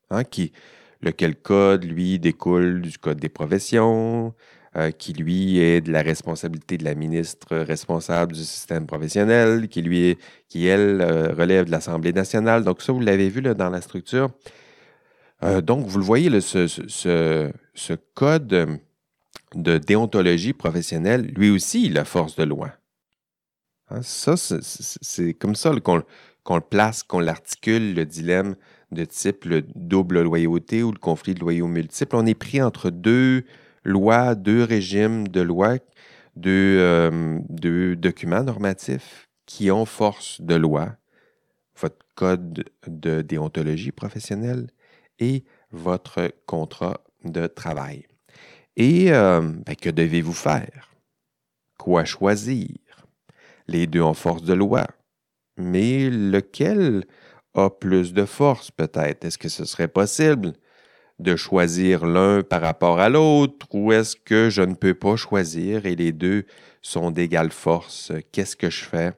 Hein, 0.10 0.24
qui, 0.24 0.54
lequel 1.02 1.36
code, 1.36 1.86
lui, 1.86 2.20
découle 2.20 2.82
du 2.82 2.98
code 2.98 3.20
des 3.20 3.30
professions, 3.30 4.34
euh, 4.78 4.92
qui, 4.92 5.14
lui, 5.14 5.58
est 5.60 5.82
de 5.82 5.92
la 5.92 6.04
responsabilité 6.04 6.78
de 6.78 6.84
la 6.84 6.94
ministre 6.94 7.58
responsable 7.58 8.34
du 8.34 8.44
système 8.44 8.86
professionnel, 8.86 9.68
qui, 9.68 9.82
lui, 9.82 10.18
qui, 10.48 10.68
elle, 10.68 11.02
euh, 11.02 11.34
relève 11.34 11.66
de 11.66 11.72
l'Assemblée 11.72 12.14
nationale. 12.14 12.64
Donc, 12.64 12.82
ça, 12.82 12.94
vous 12.94 13.00
l'avez 13.00 13.30
vu 13.30 13.42
là, 13.42 13.56
dans 13.56 13.72
la 13.72 13.82
structure. 13.82 14.30
Euh, 15.44 15.62
donc, 15.62 15.88
vous 15.88 15.98
le 15.98 16.04
voyez, 16.04 16.30
ce, 16.40 17.96
code 18.14 18.80
de 19.56 19.78
déontologie 19.80 20.54
professionnelle, 20.54 21.32
lui 21.36 21.50
aussi, 21.50 21.86
il 21.88 21.98
a 21.98 22.06
force 22.06 22.36
de 22.36 22.44
loi. 22.44 22.72
Hein, 23.90 24.02
ça, 24.04 24.36
c'est 24.38 25.34
comme 25.34 25.56
ça 25.56 25.74
qu'on 25.82 26.56
le 26.56 26.62
place, 26.62 27.02
qu'on 27.02 27.20
l'articule, 27.20 27.96
le 27.96 28.06
dilemme 28.06 28.56
de 28.92 29.06
type 29.06 29.48
double 29.76 30.22
loyauté 30.22 30.84
ou 30.84 30.92
le 30.92 31.00
conflit 31.00 31.34
de 31.34 31.40
loyaux 31.40 31.68
multiples. 31.68 32.16
On 32.16 32.26
est 32.26 32.34
pris 32.34 32.62
entre 32.62 32.90
deux 32.90 33.44
lois, 33.84 34.36
deux 34.36 34.64
régimes 34.64 35.28
de 35.28 35.42
loi, 35.42 35.78
euh, 36.46 37.40
deux 37.50 37.96
documents 37.96 38.44
normatifs 38.44 39.28
qui 39.46 39.72
ont 39.72 39.86
force 39.86 40.42
de 40.42 40.56
loi. 40.56 40.96
Votre 41.80 42.06
code 42.16 42.66
de 42.88 43.22
déontologie 43.22 43.92
professionnelle 43.92 44.68
et 45.20 45.44
votre 45.72 46.32
contrat 46.46 47.02
de 47.24 47.48
travail. 47.48 48.06
Et 48.76 49.12
euh, 49.12 49.42
ben, 49.42 49.76
que 49.76 49.90
devez-vous 49.90 50.34
faire? 50.34 50.92
Quoi 51.78 52.06
choisir? 52.06 52.78
Les 53.68 53.88
deux 53.88 54.02
ont 54.02 54.14
force 54.14 54.44
de 54.44 54.54
loi. 54.54 54.88
Mais 55.58 56.10
lequel 56.10 57.06
plus 57.68 58.14
de 58.14 58.26
force 58.26 58.72
peut-être? 58.72 59.26
Est-ce 59.26 59.38
que 59.38 59.50
ce 59.50 59.66
serait 59.66 59.88
possible 59.90 60.54
de 61.20 61.36
choisir 61.36 62.06
l'un 62.06 62.42
par 62.42 62.62
rapport 62.62 63.00
à 63.00 63.10
l'autre 63.10 63.68
ou 63.74 63.92
est-ce 63.92 64.16
que 64.16 64.50
je 64.50 64.62
ne 64.62 64.74
peux 64.74 64.94
pas 64.94 65.18
choisir 65.18 65.86
et 65.86 65.96
les 65.96 66.12
deux 66.12 66.46
sont 66.82 67.12
d'égale 67.12 67.52
force? 67.52 68.12
Qu'est-ce 68.32 68.56
que 68.56 68.70
je 68.70 68.86
fais? 68.86 69.12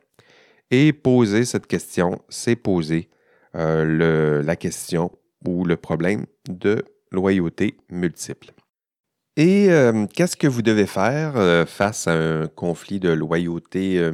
Et 0.71 0.93
poser 0.93 1.45
cette 1.45 1.67
question, 1.67 2.21
c'est 2.29 2.55
poser 2.55 3.09
euh, 3.55 4.41
la 4.41 4.55
question 4.55 5.11
ou 5.45 5.65
le 5.65 5.75
problème 5.75 6.25
de 6.49 6.83
loyauté 7.11 7.77
multiple. 7.89 8.51
Et 9.37 9.71
euh, 9.71 10.05
qu'est-ce 10.07 10.37
que 10.37 10.47
vous 10.47 10.61
devez 10.61 10.87
faire 10.87 11.33
euh, 11.35 11.65
face 11.65 12.07
à 12.07 12.13
un 12.13 12.47
conflit 12.47 12.99
de 12.99 13.09
loyauté 13.09 14.11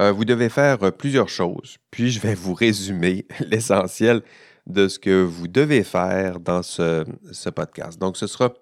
euh, 0.00 0.12
vous 0.12 0.24
devez 0.24 0.48
faire 0.48 0.92
plusieurs 0.92 1.28
choses, 1.28 1.76
puis 1.90 2.10
je 2.10 2.20
vais 2.20 2.34
vous 2.34 2.54
résumer 2.54 3.26
l'essentiel 3.40 4.22
de 4.66 4.88
ce 4.88 4.98
que 4.98 5.22
vous 5.22 5.48
devez 5.48 5.84
faire 5.84 6.40
dans 6.40 6.62
ce, 6.62 7.04
podcast. 7.50 8.00
Donc, 8.00 8.16
ce 8.16 8.26
sera 8.26 8.52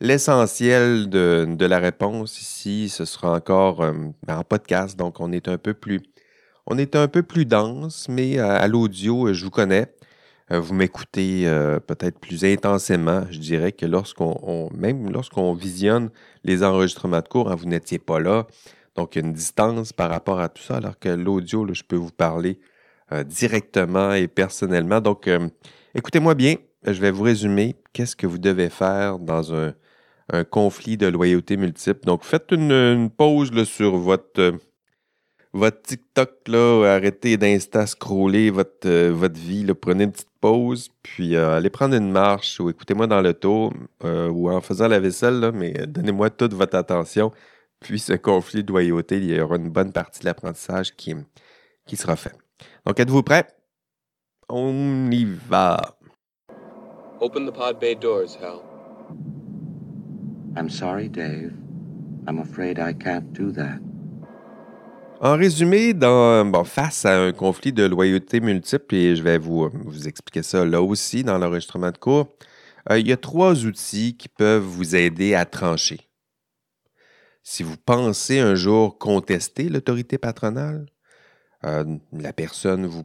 l'essentiel 0.00 1.08
de, 1.08 1.66
la 1.66 1.78
réponse 1.78 2.40
ici. 2.40 2.88
Ce 2.88 3.04
sera 3.04 3.32
encore 3.32 3.80
en 4.28 4.44
podcast, 4.44 4.98
donc 4.98 5.18
on 5.20 5.32
est 5.32 5.48
un 5.48 5.56
peu 5.56 5.72
plus, 5.72 6.02
on 6.66 6.76
est 6.76 6.94
un 6.94 7.08
peu 7.08 7.22
plus 7.22 7.46
dense, 7.46 8.06
mais 8.08 8.38
à 8.38 8.68
l'audio, 8.68 9.32
je 9.32 9.44
vous 9.44 9.50
connais. 9.50 9.88
Euh, 10.52 10.60
vous 10.60 10.74
m'écoutez 10.74 11.42
euh, 11.46 11.80
peut-être 11.80 12.20
plus 12.20 12.44
intensément, 12.44 13.24
je 13.30 13.38
dirais, 13.38 13.72
que 13.72 13.84
lorsqu'on, 13.84 14.70
même 14.72 15.10
lorsqu'on 15.10 15.54
visionne 15.54 16.10
les 16.44 16.62
enregistrements 16.62 17.20
de 17.20 17.28
cours, 17.28 17.50
hein, 17.50 17.56
vous 17.56 17.66
n'étiez 17.66 17.98
pas 17.98 18.20
là. 18.20 18.46
Donc, 18.96 19.14
il 19.14 19.22
y 19.22 19.24
a 19.24 19.28
une 19.28 19.32
distance 19.32 19.92
par 19.92 20.10
rapport 20.10 20.40
à 20.40 20.48
tout 20.48 20.62
ça, 20.62 20.76
alors 20.76 20.98
que 20.98 21.08
l'audio, 21.08 21.66
je 21.72 21.82
peux 21.82 21.96
vous 21.96 22.10
parler 22.10 22.58
euh, 23.12 23.24
directement 23.24 24.12
et 24.12 24.28
personnellement. 24.28 25.00
Donc, 25.00 25.28
écoutez-moi 25.94 26.34
bien, 26.34 26.56
je 26.84 27.00
vais 27.00 27.10
vous 27.10 27.22
résumer 27.22 27.76
qu'est-ce 27.92 28.16
que 28.16 28.26
vous 28.26 28.38
devez 28.38 28.70
faire 28.70 29.18
dans 29.18 29.54
un, 29.54 29.74
conflit 30.50 30.96
de 30.96 31.06
loyauté 31.06 31.56
multiple. 31.56 32.00
Donc, 32.04 32.24
faites 32.24 32.50
une, 32.50 33.10
pause 33.10 33.52
sur 33.64 33.96
votre 33.96 34.58
votre 35.56 35.80
TikTok, 35.80 36.48
là, 36.48 36.84
arrêtez 36.84 37.38
d'insta-scroller 37.38 38.50
votre, 38.50 38.86
euh, 38.86 39.10
votre 39.10 39.40
vie, 39.40 39.64
là, 39.64 39.74
prenez 39.74 40.04
une 40.04 40.12
petite 40.12 40.28
pause, 40.40 40.90
puis 41.02 41.34
euh, 41.34 41.56
allez 41.56 41.70
prendre 41.70 41.94
une 41.94 42.10
marche 42.10 42.60
ou 42.60 42.68
écoutez-moi 42.68 43.06
dans 43.06 43.22
le 43.22 43.32
tour 43.32 43.72
euh, 44.04 44.28
ou 44.28 44.50
en 44.50 44.60
faisant 44.60 44.86
la 44.86 45.00
vaisselle, 45.00 45.50
mais 45.54 45.72
donnez-moi 45.86 46.28
toute 46.30 46.52
votre 46.52 46.76
attention. 46.76 47.32
Puis 47.86 48.00
ce 48.00 48.14
conflit 48.14 48.64
de 48.64 48.72
loyauté, 48.72 49.18
il 49.18 49.30
y 49.30 49.40
aura 49.40 49.54
une 49.56 49.70
bonne 49.70 49.92
partie 49.92 50.18
de 50.18 50.24
l'apprentissage 50.24 50.96
qui, 50.96 51.14
qui 51.86 51.96
sera 51.96 52.16
fait. 52.16 52.32
Donc, 52.84 52.98
êtes-vous 52.98 53.22
prêts? 53.22 53.46
On 54.48 55.08
y 55.12 55.24
va. 55.24 55.96
Open 57.20 57.46
the 57.46 57.52
pod 57.52 57.78
bay 57.78 57.94
doors, 57.94 58.36
Hal. 58.42 58.60
I'm 60.56 60.68
sorry, 60.68 61.08
Dave. 61.08 61.52
I'm 62.26 62.40
afraid 62.40 62.78
I 62.80 62.92
can't 62.92 63.32
do 63.32 63.52
that. 63.52 63.78
En 65.20 65.36
résumé, 65.36 65.94
dans, 65.94 66.64
face 66.64 67.06
à 67.06 67.22
un 67.22 67.32
conflit 67.32 67.72
de 67.72 67.84
loyauté 67.84 68.40
multiple, 68.40 68.96
et 68.96 69.14
je 69.14 69.22
vais 69.22 69.38
vous, 69.38 69.70
vous 69.72 70.08
expliquer 70.08 70.42
ça 70.42 70.64
là 70.64 70.82
aussi 70.82 71.22
dans 71.22 71.38
l'enregistrement 71.38 71.92
de 71.92 71.98
cours, 71.98 72.26
euh, 72.90 72.98
il 72.98 73.06
y 73.06 73.12
a 73.12 73.16
trois 73.16 73.64
outils 73.64 74.16
qui 74.16 74.28
peuvent 74.28 74.64
vous 74.64 74.96
aider 74.96 75.34
à 75.34 75.44
trancher. 75.44 76.05
Si 77.48 77.62
vous 77.62 77.76
pensez 77.76 78.40
un 78.40 78.56
jour 78.56 78.98
contester 78.98 79.68
l'autorité 79.68 80.18
patronale, 80.18 80.84
euh, 81.62 81.96
la 82.10 82.32
personne 82.32 82.86
vous, 82.86 83.04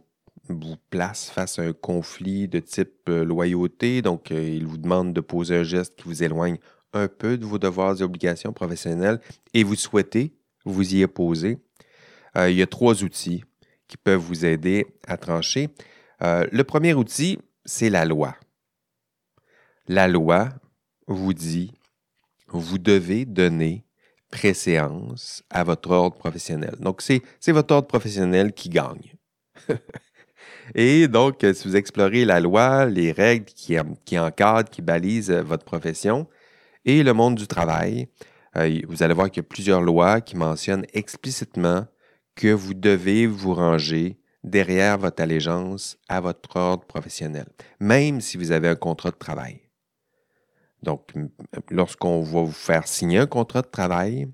place 0.89 1.29
face 1.29 1.59
à 1.59 1.61
un 1.61 1.73
conflit 1.73 2.47
de 2.47 2.57
type 2.57 3.07
euh, 3.07 3.23
loyauté, 3.23 4.01
donc 4.01 4.31
il 4.31 4.65
vous 4.65 4.79
demande 4.79 5.13
de 5.13 5.21
poser 5.21 5.57
un 5.57 5.63
geste 5.63 5.95
qui 5.95 6.05
vous 6.05 6.23
éloigne 6.23 6.57
un 6.91 7.07
peu 7.07 7.37
de 7.37 7.45
vos 7.45 7.59
devoirs 7.59 8.01
et 8.01 8.03
obligations 8.03 8.51
professionnelles 8.51 9.21
et 9.53 9.63
vous 9.63 9.75
souhaitez 9.75 10.33
vous 10.65 10.95
y 10.95 11.03
opposer, 11.03 11.59
euh, 12.35 12.49
il 12.49 12.57
y 12.57 12.63
a 12.63 12.67
trois 12.67 13.03
outils 13.03 13.43
qui 13.87 13.95
peuvent 13.95 14.19
vous 14.19 14.43
aider 14.43 14.87
à 15.05 15.17
trancher. 15.17 15.69
Euh, 16.23 16.47
le 16.51 16.63
premier 16.63 16.95
outil, 16.95 17.37
c'est 17.63 17.91
la 17.91 18.05
loi. 18.05 18.35
La 19.87 20.07
loi 20.07 20.49
vous 21.05 21.33
dit, 21.35 21.71
vous 22.47 22.79
devez 22.79 23.25
donner 23.25 23.85
préséance 24.31 25.43
à 25.49 25.63
votre 25.63 25.91
ordre 25.91 26.17
professionnel. 26.17 26.75
Donc, 26.79 27.01
c'est 27.01 27.51
votre 27.51 27.75
ordre 27.75 27.87
professionnel 27.87 28.53
qui 28.53 28.69
gagne. 28.69 29.13
Et 30.75 31.07
donc, 31.07 31.45
si 31.53 31.67
vous 31.67 31.75
explorez 31.75 32.23
la 32.23 32.39
loi, 32.39 32.85
les 32.85 33.11
règles 33.11 33.45
qui, 33.45 33.75
qui 34.05 34.17
encadrent, 34.17 34.69
qui 34.69 34.81
balisent 34.81 35.31
votre 35.31 35.65
profession 35.65 36.27
et 36.85 37.03
le 37.03 37.13
monde 37.13 37.35
du 37.35 37.47
travail, 37.47 38.07
euh, 38.55 38.81
vous 38.87 39.03
allez 39.03 39.13
voir 39.13 39.29
qu'il 39.29 39.43
y 39.43 39.45
a 39.45 39.49
plusieurs 39.49 39.81
lois 39.81 40.21
qui 40.21 40.35
mentionnent 40.35 40.85
explicitement 40.93 41.85
que 42.35 42.51
vous 42.51 42.73
devez 42.73 43.27
vous 43.27 43.53
ranger 43.53 44.17
derrière 44.43 44.97
votre 44.97 45.21
allégeance 45.21 45.97
à 46.09 46.19
votre 46.19 46.55
ordre 46.55 46.85
professionnel, 46.85 47.45
même 47.79 48.21
si 48.21 48.37
vous 48.37 48.51
avez 48.51 48.67
un 48.67 48.75
contrat 48.75 49.11
de 49.11 49.17
travail. 49.17 49.60
Donc, 50.83 51.11
lorsqu'on 51.69 52.21
va 52.21 52.41
vous 52.41 52.51
faire 52.51 52.87
signer 52.87 53.19
un 53.19 53.27
contrat 53.27 53.61
de 53.61 53.67
travail, 53.67 54.27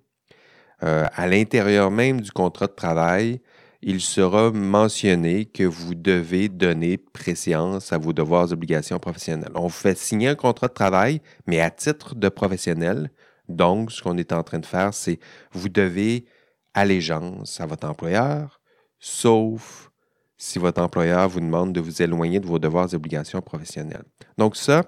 euh, 0.83 1.05
à 1.13 1.27
l'intérieur 1.27 1.91
même 1.91 2.21
du 2.21 2.31
contrat 2.31 2.67
de 2.67 2.73
travail, 2.73 3.41
il 3.81 4.01
sera 4.01 4.51
mentionné 4.51 5.45
que 5.45 5.63
vous 5.63 5.93
devez 5.93 6.49
donner 6.49 6.97
préséance 6.97 7.93
à 7.93 7.97
vos 7.97 8.13
devoirs 8.13 8.49
et 8.49 8.53
obligations 8.53 8.99
professionnelles. 8.99 9.51
On 9.55 9.63
vous 9.63 9.69
fait 9.69 9.97
signer 9.97 10.29
un 10.29 10.35
contrat 10.35 10.67
de 10.67 10.73
travail, 10.73 11.21
mais 11.45 11.59
à 11.59 11.69
titre 11.69 12.15
de 12.15 12.29
professionnel. 12.29 13.11
Donc, 13.49 13.91
ce 13.91 14.01
qu'on 14.01 14.17
est 14.17 14.33
en 14.33 14.43
train 14.43 14.59
de 14.59 14.65
faire, 14.65 14.93
c'est 14.93 15.19
vous 15.51 15.69
devez 15.69 16.25
allégeance 16.73 17.59
à 17.59 17.65
votre 17.65 17.87
employeur, 17.87 18.61
sauf 18.99 19.91
si 20.37 20.59
votre 20.59 20.81
employeur 20.81 21.27
vous 21.27 21.39
demande 21.39 21.73
de 21.73 21.79
vous 21.79 22.01
éloigner 22.01 22.39
de 22.39 22.45
vos 22.45 22.59
devoirs 22.59 22.93
et 22.93 22.95
obligations 22.95 23.41
professionnelles. 23.41 24.05
Donc 24.37 24.55
ça, 24.55 24.83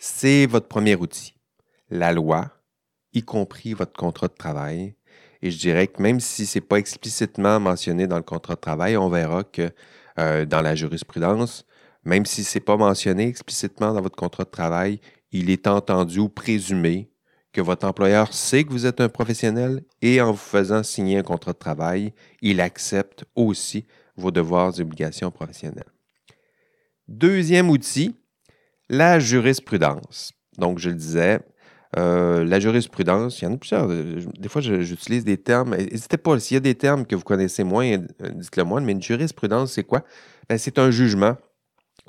c'est 0.00 0.46
votre 0.46 0.66
premier 0.66 0.96
outil. 0.96 1.34
La 1.90 2.12
loi, 2.12 2.50
y 3.12 3.22
compris 3.22 3.74
votre 3.74 3.92
contrat 3.92 4.28
de 4.28 4.34
travail, 4.34 4.94
Et 5.42 5.50
je 5.50 5.58
dirais 5.58 5.86
que 5.86 6.02
même 6.02 6.20
si 6.20 6.46
ce 6.46 6.58
n'est 6.58 6.64
pas 6.64 6.78
explicitement 6.78 7.60
mentionné 7.60 8.06
dans 8.06 8.16
le 8.16 8.22
contrat 8.22 8.54
de 8.54 8.60
travail, 8.60 8.96
on 8.96 9.08
verra 9.08 9.44
que 9.44 9.70
euh, 10.18 10.44
dans 10.44 10.62
la 10.62 10.74
jurisprudence, 10.74 11.64
même 12.04 12.26
si 12.26 12.44
ce 12.44 12.58
n'est 12.58 12.64
pas 12.64 12.76
mentionné 12.76 13.26
explicitement 13.26 13.92
dans 13.92 14.02
votre 14.02 14.16
contrat 14.16 14.44
de 14.44 14.50
travail, 14.50 15.00
il 15.32 15.50
est 15.50 15.66
entendu 15.66 16.18
ou 16.18 16.28
présumé 16.28 17.10
que 17.52 17.60
votre 17.60 17.86
employeur 17.86 18.32
sait 18.32 18.64
que 18.64 18.70
vous 18.70 18.86
êtes 18.86 19.00
un 19.00 19.08
professionnel 19.08 19.82
et 20.02 20.20
en 20.20 20.32
vous 20.32 20.38
faisant 20.38 20.82
signer 20.82 21.18
un 21.18 21.22
contrat 21.22 21.52
de 21.52 21.58
travail, 21.58 22.12
il 22.42 22.60
accepte 22.60 23.24
aussi 23.34 23.86
vos 24.16 24.30
devoirs 24.30 24.78
et 24.78 24.82
obligations 24.82 25.30
professionnelles. 25.30 25.92
Deuxième 27.08 27.70
outil, 27.70 28.14
la 28.90 29.20
jurisprudence. 29.20 30.32
Donc, 30.58 30.78
je 30.78 30.90
le 30.90 30.96
disais, 30.96 31.40
euh, 31.96 32.44
la 32.44 32.60
jurisprudence, 32.60 33.40
il 33.40 33.44
y 33.44 33.48
en 33.48 33.54
a 33.54 33.56
plusieurs. 33.56 33.88
Des 33.88 34.48
fois, 34.48 34.60
j'utilise 34.60 35.24
des 35.24 35.38
termes. 35.38 35.74
N'hésitez 35.76 36.18
pas, 36.18 36.38
s'il 36.38 36.56
y 36.56 36.58
a 36.58 36.60
des 36.60 36.74
termes 36.74 37.06
que 37.06 37.14
vous 37.16 37.22
connaissez 37.22 37.64
moins, 37.64 37.86
euh, 37.86 37.98
dites-le 38.34 38.64
moi. 38.64 38.80
Mais 38.80 38.92
une 38.92 39.02
jurisprudence, 39.02 39.72
c'est 39.72 39.84
quoi? 39.84 40.02
Ben, 40.48 40.58
c'est 40.58 40.78
un 40.78 40.90
jugement. 40.90 41.36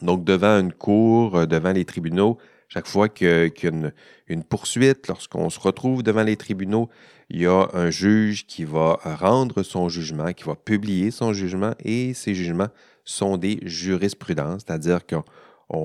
Donc, 0.01 0.23
devant 0.23 0.59
une 0.59 0.73
cour, 0.73 1.37
euh, 1.37 1.45
devant 1.45 1.71
les 1.71 1.85
tribunaux, 1.85 2.39
chaque 2.67 2.87
fois 2.87 3.09
qu'il 3.09 3.27
y 3.27 3.67
a 3.67 3.91
une, 4.27 4.43
poursuite, 4.43 5.07
lorsqu'on 5.07 5.49
se 5.49 5.59
retrouve 5.59 6.01
devant 6.01 6.23
les 6.23 6.35
tribunaux, 6.35 6.89
il 7.29 7.41
y 7.41 7.45
a 7.45 7.67
un 7.73 7.91
juge 7.91 8.47
qui 8.47 8.63
va 8.63 8.97
rendre 9.03 9.61
son 9.61 9.87
jugement, 9.87 10.33
qui 10.33 10.45
va 10.45 10.55
publier 10.55 11.11
son 11.11 11.31
jugement, 11.31 11.73
et 11.83 12.13
ces 12.13 12.33
jugements 12.33 12.69
sont 13.03 13.37
des 13.37 13.59
jurisprudences, 13.63 14.63
c'est-à-dire 14.65 15.05
qu'on 15.05 15.23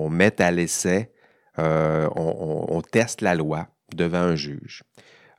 met 0.09 0.40
à 0.40 0.50
l'essai, 0.50 1.11
euh, 1.59 2.09
on, 2.16 2.83
teste 2.83 3.23
la 3.23 3.35
loi 3.35 3.69
devant 3.95 4.19
un 4.19 4.37
juge. 4.37 4.83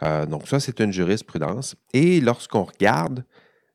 Euh, 0.04 0.26
donc 0.26 0.48
ça, 0.48 0.60
c'est 0.60 0.80
une 0.80 0.92
jurisprudence. 0.92 1.76
Et 1.94 2.20
lorsqu'on 2.22 2.64
regarde 2.64 3.24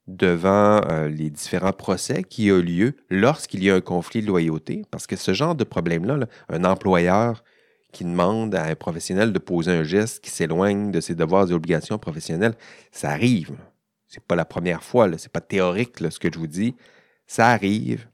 devant 0.09 0.81
euh, 0.89 1.09
les 1.09 1.31
différents 1.31 1.73
procès 1.73 2.25
qui 2.25 2.51
ont 2.51 2.59
lieu 2.59 2.97
lorsqu'il 3.11 3.63
y 3.63 3.71
a 3.71 3.75
un 3.77 3.81
conflit 3.81 4.23
de 4.23 4.27
loyauté, 4.27 4.83
parce 4.91 5.07
que 5.07 5.17
ce 5.17 5.33
genre 5.33 5.55
de 5.55 5.65
problème-là, 5.65 6.27
un 6.49 6.65
employeur 6.65 7.45
qui 7.93 8.05
demande 8.05 8.55
à 8.55 8.65
un 8.65 8.75
professionnel 8.75 9.33
de 9.33 9.39
poser 9.39 9.71
un 9.71 9.85
geste 9.85 10.25
qui 10.25 10.31
s'éloigne 10.31 10.91
de 10.91 11.01
ses 11.01 11.15
devoirs 11.15 11.49
et 11.51 11.55
obligations 11.55 11.99
professionnelles, 11.99 12.55
ça 12.91 13.11
arrive. 13.11 13.53
Ce 14.09 14.19
n'est 14.19 14.25
pas 14.27 14.35
la 14.35 14.45
première 14.45 14.83
fois, 14.83 15.07
ce 15.07 15.25
n'est 15.25 15.31
pas 15.33 15.41
théorique 15.41 15.99
ce 15.99 16.19
que 16.19 16.29
je 16.33 16.39
vous 16.39 16.47
dis. 16.47 16.75
Ça 17.27 17.49
arrive. 17.49 18.09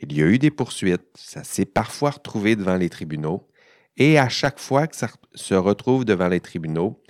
Il 0.00 0.16
y 0.16 0.22
a 0.22 0.26
eu 0.26 0.38
des 0.38 0.50
poursuites. 0.50 1.16
Ça 1.16 1.44
s'est 1.44 1.66
parfois 1.66 2.10
retrouvé 2.10 2.56
devant 2.56 2.76
les 2.76 2.90
tribunaux. 2.90 3.48
Et 3.96 4.18
à 4.18 4.28
chaque 4.28 4.58
fois 4.58 4.86
que 4.86 4.96
ça 4.96 5.08
se 5.34 5.54
retrouve 5.54 6.04
devant 6.04 6.28
les 6.28 6.40
tribunaux, 6.40 7.02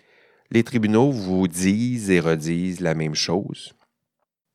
les 0.50 0.64
tribunaux 0.64 1.11
vous 1.11 1.49
disent 1.49 2.11
et 2.11 2.21
redisent 2.21 2.80
la 2.80 2.95
même 2.95 3.14
chose. 3.14 3.75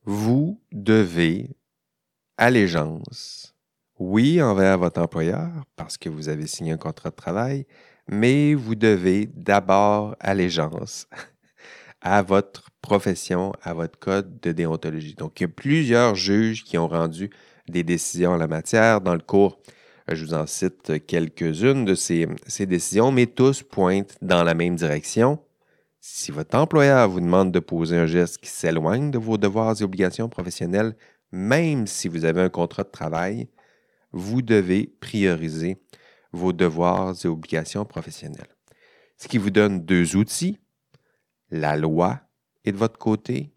Vous 0.05 0.59
devez 0.71 1.55
allégeance 2.37 3.53
oui, 3.99 4.41
envers 4.41 4.77
votre 4.79 5.01
employeur, 5.01 5.49
parce 5.75 5.97
que 5.97 6.09
vous 6.09 6.27
avez 6.27 6.47
signé 6.47 6.71
un 6.73 6.77
contrat 6.77 7.11
de 7.11 7.15
travail, 7.15 7.65
mais 8.07 8.53
vous 8.53 8.75
devez 8.75 9.27
d'abord 9.27 10.15
allégeance 10.19 11.07
à 12.01 12.21
votre 12.21 12.69
profession, 12.81 13.53
à 13.61 13.73
votre 13.73 13.99
code 13.99 14.39
de 14.41 14.51
déontologie. 14.51 15.13
Donc, 15.13 15.39
il 15.39 15.43
y 15.43 15.45
a 15.45 15.49
plusieurs 15.49 16.15
juges 16.15 16.63
qui 16.63 16.77
ont 16.77 16.87
rendu 16.87 17.29
des 17.67 17.83
décisions 17.83 18.31
en 18.31 18.37
la 18.37 18.47
matière. 18.47 19.01
Dans 19.01 19.13
le 19.13 19.21
cours, 19.21 19.59
je 20.07 20.25
vous 20.25 20.33
en 20.33 20.45
cite 20.47 21.05
quelques-unes 21.05 21.85
de 21.85 21.95
ces, 21.95 22.27
ces 22.47 22.65
décisions, 22.65 23.11
mais 23.11 23.25
tous 23.25 23.63
pointent 23.63 24.17
dans 24.21 24.43
la 24.43 24.53
même 24.53 24.75
direction. 24.75 25.39
Si 25.99 26.31
votre 26.31 26.57
employeur 26.57 27.07
vous 27.07 27.21
demande 27.21 27.51
de 27.51 27.59
poser 27.59 27.97
un 27.97 28.07
geste 28.07 28.39
qui 28.39 28.49
s'éloigne 28.49 29.09
de 29.09 29.17
vos 29.17 29.37
devoirs 29.37 29.79
et 29.79 29.83
obligations 29.83 30.27
professionnelles, 30.27 30.95
même 31.31 31.87
si 31.87 32.07
vous 32.07 32.25
avez 32.25 32.41
un 32.41 32.49
contrat 32.49 32.83
de 32.83 32.89
travail, 32.89 33.47
vous 34.11 34.41
devez 34.41 34.93
prioriser 34.99 35.77
vos 36.33 36.51
devoirs 36.51 37.15
et 37.23 37.27
obligations 37.27 37.85
professionnelles. 37.85 38.53
Ce 39.17 39.27
qui 39.27 39.37
vous 39.37 39.49
donne 39.49 39.85
deux 39.85 40.15
outils. 40.15 40.59
La 41.49 41.77
loi 41.77 42.19
est 42.65 42.71
de 42.71 42.77
votre 42.77 42.97
côté, 42.97 43.53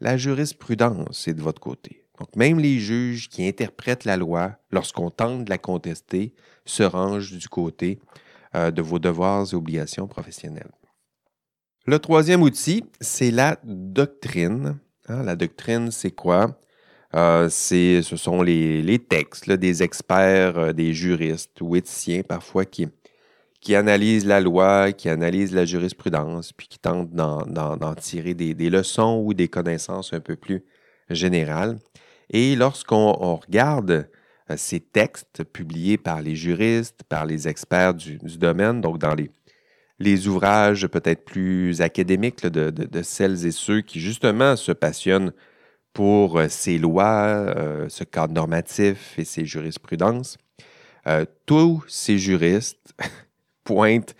la 0.00 0.16
jurisprudence 0.16 1.26
est 1.28 1.34
de 1.34 1.42
votre 1.42 1.60
côté. 1.60 2.01
Donc 2.18 2.36
même 2.36 2.58
les 2.58 2.78
juges 2.78 3.28
qui 3.28 3.46
interprètent 3.46 4.04
la 4.04 4.16
loi 4.16 4.58
lorsqu'on 4.70 5.10
tente 5.10 5.44
de 5.44 5.50
la 5.50 5.58
contester 5.58 6.34
se 6.64 6.82
rangent 6.82 7.32
du 7.32 7.48
côté 7.48 7.98
euh, 8.54 8.70
de 8.70 8.82
vos 8.82 8.98
devoirs 8.98 9.46
et 9.52 9.56
obligations 9.56 10.06
professionnelles. 10.06 10.70
Le 11.86 11.98
troisième 11.98 12.42
outil, 12.42 12.84
c'est 13.00 13.30
la 13.30 13.58
doctrine. 13.64 14.78
Hein, 15.08 15.22
la 15.24 15.34
doctrine, 15.34 15.90
c'est 15.90 16.12
quoi? 16.12 16.60
Euh, 17.14 17.48
ce 17.48 18.16
sont 18.16 18.40
les, 18.42 18.98
textes 18.98 19.50
des 19.50 19.82
experts, 19.82 20.58
euh, 20.58 20.72
des 20.72 20.94
juristes 20.94 21.60
ou 21.60 21.76
éthiciens 21.76 22.22
parfois 22.22 22.64
qui, 22.64 22.88
qui 23.60 23.74
analysent 23.74 24.26
la 24.26 24.40
loi, 24.40 24.92
qui 24.92 25.08
analysent 25.08 25.54
la 25.54 25.64
jurisprudence, 25.64 26.52
puis 26.52 26.68
qui 26.68 26.78
tentent 26.78 27.12
d'en 27.12 27.94
tirer 27.94 28.34
des, 28.34 28.70
leçons 28.70 29.22
ou 29.24 29.34
des 29.34 29.48
connaissances 29.48 30.12
un 30.12 30.20
peu 30.20 30.36
plus 30.36 30.64
générales. 31.10 31.78
Et 32.30 32.56
lorsqu'on 32.56 33.36
regarde 33.36 34.08
euh, 34.50 34.56
ces 34.56 34.80
textes 34.80 35.44
publiés 35.44 35.98
par 35.98 36.22
les 36.22 36.34
juristes, 36.34 37.02
par 37.08 37.26
les 37.26 37.48
experts 37.48 37.94
du, 37.94 38.18
domaine, 38.18 38.80
donc 38.80 38.98
dans 38.98 39.14
les, 39.14 40.26
ouvrages 40.26 40.86
peut-être 40.88 41.24
plus 41.24 41.80
académiques 41.80 42.44
de, 42.44 43.02
celles 43.02 43.46
et 43.46 43.52
ceux 43.52 43.82
qui 43.82 44.00
justement 44.00 44.56
se 44.56 44.72
passionnent 44.72 45.32
pour 45.92 46.38
euh, 46.38 46.48
ces 46.48 46.78
lois, 46.78 47.26
euh, 47.26 47.88
ce 47.88 48.02
cadre 48.02 48.32
normatif 48.32 49.18
et 49.18 49.24
ces 49.24 49.44
jurisprudences. 49.44 50.38
Tous 51.46 51.84
ces 51.88 52.16
juristes 52.16 52.94
pointent 53.64 54.14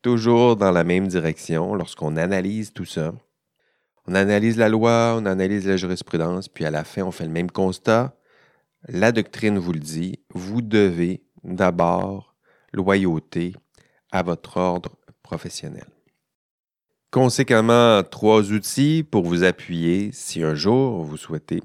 toujours 0.00 0.56
dans 0.56 0.70
la 0.70 0.82
même 0.82 1.06
direction 1.06 1.74
lorsqu'on 1.74 2.16
analyse 2.16 2.72
tout 2.72 2.86
ça. 2.86 3.12
On 4.06 4.14
analyse 4.14 4.56
la 4.56 4.68
loi, 4.68 5.16
on 5.16 5.26
analyse 5.26 5.66
la 5.66 5.76
jurisprudence, 5.76 6.48
puis 6.48 6.64
à 6.64 6.70
la 6.70 6.84
fin, 6.84 7.02
on 7.02 7.12
fait 7.12 7.24
le 7.24 7.30
même 7.30 7.50
constat. 7.50 8.16
La 8.88 9.12
doctrine 9.12 9.58
vous 9.58 9.72
le 9.72 9.80
dit, 9.80 10.18
vous 10.34 10.60
devez 10.60 11.22
d'abord 11.44 12.34
loyauté 12.72 13.54
à 14.10 14.22
votre 14.22 14.56
ordre 14.56 14.96
professionnel. 15.22 15.86
Conséquemment, 17.10 18.02
trois 18.02 18.50
outils 18.52 19.04
pour 19.08 19.24
vous 19.24 19.44
appuyer 19.44 20.10
si 20.12 20.42
un 20.42 20.54
jour 20.54 21.04
vous 21.04 21.16
souhaitez 21.16 21.60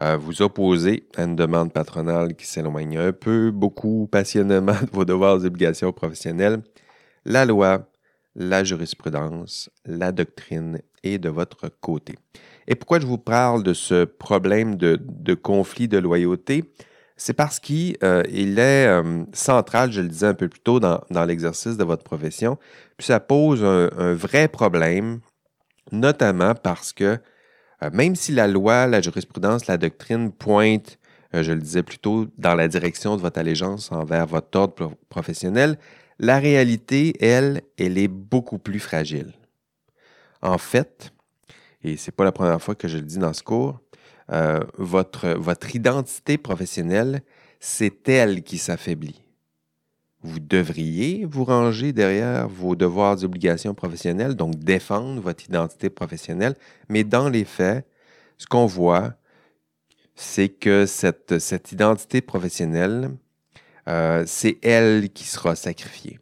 euh, 0.00 0.16
vous 0.16 0.42
opposer 0.42 1.08
à 1.16 1.24
une 1.24 1.34
demande 1.34 1.72
patronale 1.72 2.36
qui 2.36 2.46
s'éloigne 2.46 2.96
un 2.96 3.12
peu, 3.12 3.50
beaucoup 3.50 4.06
passionnément 4.10 4.72
de 4.72 4.90
vos 4.92 5.04
devoirs 5.04 5.42
et 5.42 5.46
obligations 5.46 5.92
professionnelles. 5.92 6.62
La 7.24 7.44
loi, 7.44 7.90
la 8.36 8.62
jurisprudence, 8.62 9.70
la 9.84 10.12
doctrine 10.12 10.80
et 11.02 11.18
de 11.18 11.28
votre 11.28 11.68
côté. 11.80 12.16
Et 12.66 12.74
pourquoi 12.74 13.00
je 13.00 13.06
vous 13.06 13.18
parle 13.18 13.62
de 13.62 13.72
ce 13.72 14.04
problème 14.04 14.76
de 14.76 15.34
conflit 15.34 15.88
de 15.88 15.98
loyauté? 15.98 16.64
c'est 17.18 17.34
parce 17.34 17.58
qu'il 17.58 17.96
euh, 18.02 18.22
est 18.22 18.86
euh, 18.86 19.24
central, 19.32 19.92
je 19.92 20.00
le 20.00 20.08
disais 20.08 20.28
un 20.28 20.34
peu 20.34 20.48
plus 20.48 20.60
tôt, 20.60 20.80
dans, 20.80 21.24
l'exercice 21.26 21.76
de 21.76 21.84
votre 21.84 22.04
profession. 22.04 22.58
Puis 22.96 23.08
ça 23.08 23.20
pose 23.20 23.62
un, 23.64 24.14
vrai 24.14 24.48
problème, 24.48 25.20
notamment 25.90 26.54
parce 26.54 26.92
que 26.92 27.18
euh, 27.82 27.90
même 27.92 28.14
si 28.14 28.32
la 28.32 28.46
loi, 28.46 28.86
la 28.86 29.00
jurisprudence, 29.00 29.66
la 29.66 29.76
doctrine 29.76 30.32
pointent, 30.32 30.98
je 31.34 31.52
le 31.52 31.60
disais 31.60 31.82
plus 31.82 31.98
tôt, 31.98 32.26
dans 32.38 32.54
la 32.54 32.68
direction 32.68 33.16
de 33.16 33.20
votre 33.20 33.38
allégeance 33.38 33.92
envers 33.92 34.26
votre 34.26 34.58
ordre 34.58 34.92
professionnel, 35.10 35.76
la 36.20 36.38
réalité, 36.38 37.12
elle, 37.20 37.62
elle 37.76 37.98
est 37.98 38.08
beaucoup 38.08 38.58
plus 38.58 38.80
fragile. 38.80 39.32
En 40.42 40.58
fait, 40.58 41.12
et 41.82 41.96
c'est 41.96 42.12
pas 42.12 42.24
la 42.24 42.32
première 42.32 42.60
fois 42.60 42.74
que 42.74 42.88
je 42.88 42.98
le 42.98 43.04
dis 43.04 43.18
dans 43.18 43.32
ce 43.32 43.42
cours, 43.42 43.80
euh, 44.30 44.60
votre, 44.76 45.26
identité 45.74 46.38
professionnelle, 46.38 47.22
c'est 47.60 48.08
elle 48.08 48.42
qui 48.42 48.58
s'affaiblit. 48.58 49.22
Vous 50.22 50.40
devriez 50.40 51.24
vous 51.24 51.44
ranger 51.44 51.92
derrière 51.92 52.48
vos 52.48 52.74
devoirs 52.74 53.22
et 53.22 53.24
obligations 53.24 53.74
professionnelles, 53.74 54.34
donc 54.34 54.56
défendre 54.56 55.20
votre 55.20 55.44
identité 55.44 55.90
professionnelle, 55.90 56.56
mais 56.88 57.04
dans 57.04 57.28
les 57.28 57.44
faits, 57.44 57.86
ce 58.36 58.46
qu'on 58.46 58.66
voit, 58.66 59.14
c'est 60.14 60.48
que 60.48 60.86
cette, 60.86 61.38
cette, 61.38 61.70
identité 61.70 62.20
professionnelle, 62.20 63.10
euh, 63.88 64.24
c'est 64.26 64.58
elle 64.62 65.10
qui 65.10 65.24
sera 65.24 65.54
sacrifiée. 65.54 66.18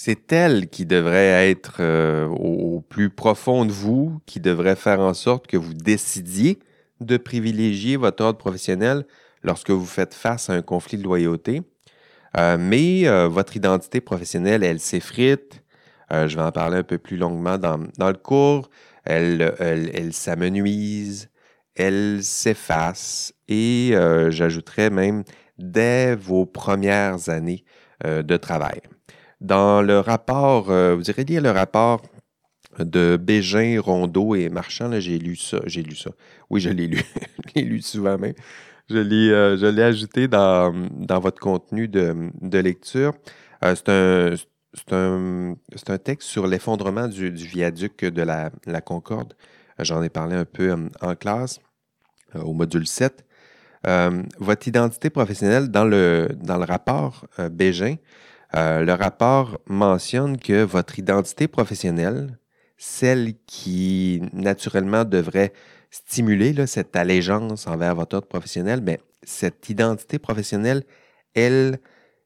C'est 0.00 0.32
elle 0.32 0.68
qui 0.68 0.86
devrait 0.86 1.50
être 1.50 1.78
euh, 1.80 2.28
au 2.28 2.80
plus 2.80 3.10
profond 3.10 3.64
de 3.64 3.72
vous, 3.72 4.20
qui 4.26 4.38
devrait 4.38 4.76
faire 4.76 5.00
en 5.00 5.12
sorte 5.12 5.48
que 5.48 5.56
vous 5.56 5.74
décidiez 5.74 6.60
de 7.00 7.16
privilégier 7.16 7.96
votre 7.96 8.22
ordre 8.22 8.38
professionnel 8.38 9.04
lorsque 9.42 9.70
vous 9.70 9.84
faites 9.84 10.14
face 10.14 10.50
à 10.50 10.52
un 10.52 10.62
conflit 10.62 10.98
de 10.98 11.02
loyauté. 11.02 11.62
Euh, 12.36 12.56
mais 12.60 13.08
euh, 13.08 13.26
votre 13.26 13.56
identité 13.56 14.00
professionnelle, 14.00 14.62
elle 14.62 14.78
s'effrite. 14.78 15.64
Je 16.12 16.36
vais 16.36 16.42
en 16.42 16.52
parler 16.52 16.76
un 16.76 16.84
peu 16.84 16.98
plus 16.98 17.16
longuement 17.16 17.58
dans, 17.58 17.76
le 17.76 18.18
cours. 18.18 18.70
elles, 19.02 19.52
elles 19.58 20.12
s'amenuisent, 20.12 21.28
elles 21.74 22.22
s'effacent 22.22 23.32
et 23.48 23.94
j'ajouterais 24.28 24.90
même 24.90 25.24
dès 25.58 26.14
vos 26.14 26.46
premières 26.46 27.28
années 27.28 27.64
de 28.06 28.36
travail. 28.36 28.80
Dans 29.40 29.82
le 29.82 30.00
rapport, 30.00 30.70
euh, 30.70 30.96
vous 30.96 31.10
irez 31.10 31.24
lire 31.24 31.42
le 31.42 31.50
rapport 31.50 32.02
de 32.80 33.16
Bégin, 33.16 33.80
Rondeau 33.80 34.34
et 34.34 34.48
Marchand. 34.48 34.90
J'ai 34.98 35.18
lu 35.18 35.36
ça. 35.36 35.60
J'ai 35.66 35.82
lu 35.82 35.94
ça. 35.94 36.10
Oui, 36.50 36.60
je 36.60 36.70
l'ai 36.70 36.88
lu. 36.88 37.00
je 37.46 37.52
l'ai 37.54 37.62
lu 37.62 37.80
souvent 37.80 38.18
même. 38.18 38.34
Je 38.90 38.98
l'ai, 38.98 39.30
euh, 39.30 39.56
je 39.56 39.66
l'ai 39.66 39.82
ajouté 39.82 40.26
dans, 40.26 40.74
dans, 40.90 41.20
votre 41.20 41.40
contenu 41.40 41.86
de, 41.86 42.30
de 42.40 42.58
lecture. 42.58 43.12
Euh, 43.62 43.74
c'est, 43.76 44.92
un, 44.92 45.52
un, 45.52 45.54
un 45.88 45.98
texte 45.98 46.28
sur 46.28 46.46
l'effondrement 46.46 47.06
du, 47.06 47.30
du 47.30 47.46
viaduc 47.46 48.04
de 48.04 48.22
la, 48.22 48.50
la 48.66 48.80
Concorde. 48.80 49.34
J'en 49.78 50.02
ai 50.02 50.08
parlé 50.08 50.34
un 50.34 50.44
peu 50.44 50.74
en, 51.00 51.14
classe, 51.14 51.60
au 52.34 52.52
module 52.52 52.86
7. 52.86 53.24
votre 54.38 54.66
identité 54.66 55.10
professionnelle, 55.10 55.68
dans 55.68 55.84
le, 55.84 56.28
dans 56.34 56.58
le 56.58 56.64
rapport 56.64 57.26
Bégin, 57.52 57.94
le 58.54 58.92
rapport 58.92 59.58
mentionne 59.66 60.38
que 60.38 60.62
votre 60.62 60.98
identité 60.98 61.48
professionnelle, 61.48 62.38
celle 62.76 63.34
qui 63.46 64.22
naturellement 64.32 65.04
devrait 65.04 65.52
stimuler 65.90 66.66
cette 66.66 66.96
allégeance 66.96 67.66
envers 67.66 67.94
votre 67.94 68.16
ordre 68.16 68.28
professionnel, 68.28 68.80
mais 68.82 69.00
cette 69.22 69.68
identité 69.68 70.18
professionnelle, 70.18 70.84
elle 71.34 71.78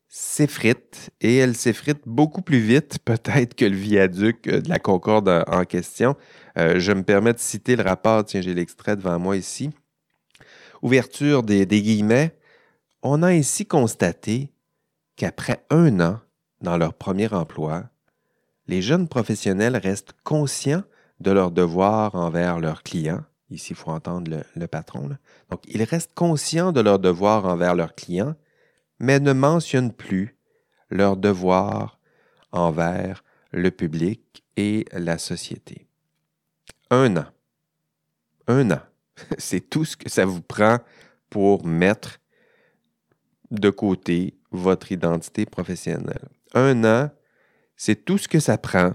s'effrite 0.09 1.11
et 1.23 1.39
elle 1.39 1.57
s'effrite 1.57 2.03
beaucoup 2.05 2.43
plus 2.43 2.59
vite 2.59 2.99
peut-être 3.05 3.55
que 3.55 3.65
le 3.65 3.77
viaduc 3.77 4.45
de 4.49 4.69
la 4.69 4.79
Concorde 4.79 5.45
en 5.47 5.65
question. 5.65 6.17
Euh, 6.59 6.79
je 6.79 6.93
me 6.93 7.03
permets 7.03 7.33
de 7.33 7.39
citer 7.39 7.77
le 7.77 7.83
rapport, 7.83 8.25
tiens, 8.25 8.43
j'ai 8.43 8.55
l'extrait 8.55 8.97
devant 8.97 9.19
moi 9.19 9.37
ici. 9.37 9.71
Ouverture 10.83 11.43
des, 11.43 11.65
des 11.65 11.81
guillemets. 11.81 12.37
On 13.03 13.23
a 13.23 13.29
ainsi 13.29 13.65
constaté 13.65 14.53
qu'après 15.17 15.65
un 15.71 16.01
an 16.01 16.21
dans 16.61 16.77
leur 16.77 16.95
premier 16.95 17.33
emploi, 17.33 17.85
les 18.67 18.83
jeunes 18.83 19.09
professionnels 19.09 19.77
restent 19.77 20.15
conscients 20.25 20.85
de 21.21 21.31
leurs 21.31 21.51
devoirs 21.51 22.15
envers 22.15 22.61
leurs 22.61 22.83
clients. 22.83 23.23
Ici, 23.51 23.73
il 23.73 23.77
faut 23.77 23.91
entendre 23.91 24.43
le, 24.55 24.67
patron. 24.67 25.11
Donc, 25.51 25.63
ils 25.67 25.83
restent 25.83 26.15
conscients 26.15 26.73
de 26.73 26.81
leurs 26.81 26.99
devoirs 26.99 27.45
envers 27.45 27.75
leurs 27.75 27.95
clients, 27.95 28.35
mais 28.99 29.21
ne 29.21 29.33
mentionnent 29.33 29.93
plus 29.93 30.37
leurs 30.91 31.17
devoirs 31.17 31.99
envers 32.51 33.25
le 33.51 33.71
public 33.71 34.45
et 34.57 34.87
la 34.93 35.19
société. 35.19 35.87
Un 36.91 37.17
an. 37.17 37.27
Un 38.47 38.71
an. 38.71 38.81
C'est 39.39 39.69
tout 39.69 39.85
ce 39.85 39.97
que 39.97 40.09
ça 40.09 40.25
vous 40.25 40.43
prend 40.43 40.79
pour 41.29 41.67
mettre 41.67 42.19
de 43.51 43.71
côté 43.71 44.35
votre 44.53 44.93
identité 44.93 45.47
professionnelle. 45.47 46.29
Un 46.55 46.85
an 46.85 47.11
c'est 47.85 48.05
tout 48.05 48.17
ce 48.17 48.29
que 48.29 48.39
ça 48.39 48.59
prend 48.59 48.93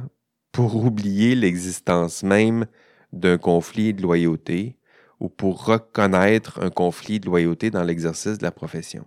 pour 0.53 0.77
oublier 0.77 1.35
l'existence 1.35 2.23
même 2.23 2.65
d'un 3.11 3.37
conflit 3.37 3.93
de 3.93 4.01
loyauté 4.01 4.77
ou 5.19 5.27
pour 5.27 5.65
reconnaître 5.65 6.61
un 6.61 6.69
conflit 6.69 7.19
de 7.19 7.25
loyauté 7.25 7.69
dans 7.69 7.83
l'exercice 7.83 8.37
de 8.37 8.43
la 8.43 8.51
profession. 8.51 9.05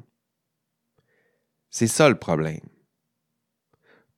C'est 1.71 1.87
ça 1.87 2.11
le 2.11 2.19
problème. 2.19 2.61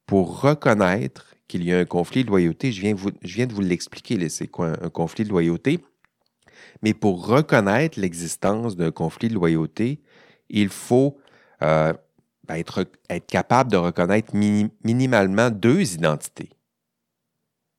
Pour 0.06 0.40
reconnaître 0.40 1.36
qu'il 1.46 1.64
y 1.64 1.72
a 1.72 1.78
un 1.78 1.84
conflit 1.84 2.24
de 2.24 2.30
loyauté, 2.30 2.72
je 2.72 2.80
viens, 2.80 3.46
de 3.46 3.52
vous 3.52 3.60
l'expliquer, 3.60 4.28
c'est 4.30 4.48
quoi 4.48 4.72
un, 4.82 4.90
conflit 4.90 5.24
de 5.24 5.28
loyauté, 5.28 5.84
mais 6.82 6.92
pour 6.92 7.26
reconnaître 7.26 8.00
l'existence 8.00 8.74
d'un 8.74 8.90
conflit 8.90 9.28
de 9.28 9.34
loyauté, 9.34 10.00
il 10.48 10.70
faut 10.70 11.18
euh, 11.62 11.92
être, 12.58 12.86
capable 13.26 13.70
de 13.70 13.76
reconnaître 13.76 14.34
minimalement 14.34 15.50
deux 15.50 15.94
identités. 15.94 16.50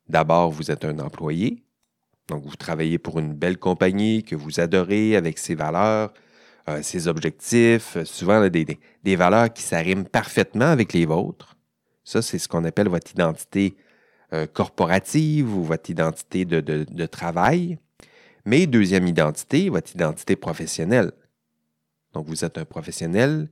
D'abord, 0.08 0.52
vous 0.52 0.70
êtes 0.72 0.86
un 0.86 1.00
employé, 1.00 1.64
donc 2.28 2.46
vous 2.46 2.56
travaillez 2.56 2.98
pour 2.98 3.20
une 3.20 3.34
belle 3.34 3.58
compagnie 3.58 4.24
que 4.24 4.36
vous 4.36 4.60
adorez 4.60 5.16
avec 5.16 5.38
ses 5.38 5.56
valeurs, 5.56 6.14
euh, 6.70 6.82
ses 6.82 7.08
objectifs, 7.08 7.98
euh, 7.98 8.06
souvent 8.06 8.48
des, 8.48 8.80
des, 9.04 9.16
valeurs 9.16 9.52
qui 9.52 9.64
s'arriment 9.64 10.06
parfaitement 10.06 10.68
avec 10.68 10.94
les 10.94 11.06
vôtres. 11.06 11.58
Ça, 12.06 12.22
c'est 12.22 12.38
ce 12.40 12.48
qu'on 12.48 12.64
appelle 12.64 12.88
votre 12.88 13.12
identité 13.12 13.76
euh, 14.32 14.48
corporative 14.48 15.54
ou 15.54 15.64
votre 15.64 15.90
identité 15.90 16.46
de, 16.46 16.62
de, 16.62 16.86
de 16.90 17.06
travail. 17.06 17.78
Mais 18.46 18.66
deuxième 18.66 19.08
identité, 19.08 19.70
votre 19.70 19.94
identité 19.94 20.36
professionnelle. 20.36 21.12
Donc, 22.14 22.28
vous 22.28 22.46
êtes 22.46 22.58
un 22.58 22.66
professionnel 22.66 23.50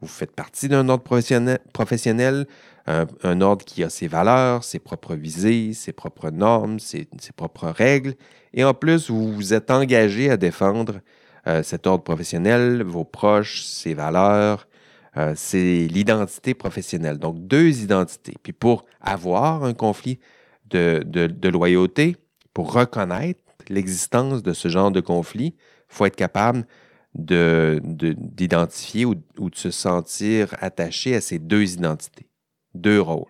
vous 0.00 0.08
faites 0.08 0.32
partie 0.32 0.68
d'un 0.68 0.88
ordre 0.88 1.04
professionnel, 1.04 2.46
un, 2.86 3.40
ordre 3.40 3.64
qui 3.64 3.82
a 3.82 3.90
ses 3.90 4.08
valeurs, 4.08 4.62
ses 4.62 4.78
propres 4.78 5.14
visées, 5.14 5.72
ses 5.72 5.92
propres 5.92 6.30
normes, 6.30 6.78
ses, 6.78 7.08
propres 7.34 7.68
règles. 7.68 8.14
Et 8.52 8.62
en 8.64 8.74
plus, 8.74 9.10
vous 9.10 9.32
vous 9.32 9.54
êtes 9.54 9.70
engagé 9.70 10.30
à 10.30 10.36
défendre 10.36 11.00
euh, 11.46 11.62
cet 11.62 11.86
ordre 11.86 12.04
professionnel, 12.04 12.82
vos 12.82 13.04
proches, 13.04 13.62
ses 13.62 13.94
valeurs. 13.94 14.68
Euh, 15.16 15.32
c'est 15.34 15.88
l'identité 15.90 16.54
professionnelle. 16.54 17.18
Donc, 17.18 17.46
deux 17.46 17.80
identités. 17.82 18.34
Puis 18.42 18.52
pour 18.52 18.84
avoir 19.00 19.64
un 19.64 19.74
conflit 19.74 20.20
de, 20.70 21.02
de 21.04 21.48
loyauté, 21.48 22.16
pour 22.52 22.72
reconnaître 22.72 23.40
l'existence 23.68 24.42
de 24.42 24.52
ce 24.52 24.68
genre 24.68 24.90
de 24.90 25.00
conflit, 25.00 25.54
il 25.56 25.94
faut 25.94 26.06
être 26.06 26.16
capable 26.16 26.66
d'identifier 27.16 29.04
de, 29.04 29.20
ou, 29.38 29.50
de 29.50 29.56
se 29.56 29.70
sentir 29.70 30.54
attaché 30.60 31.14
à 31.14 31.20
ces 31.20 31.38
deux 31.38 31.74
identités, 31.74 32.28
deux 32.74 33.00
rôles. 33.00 33.26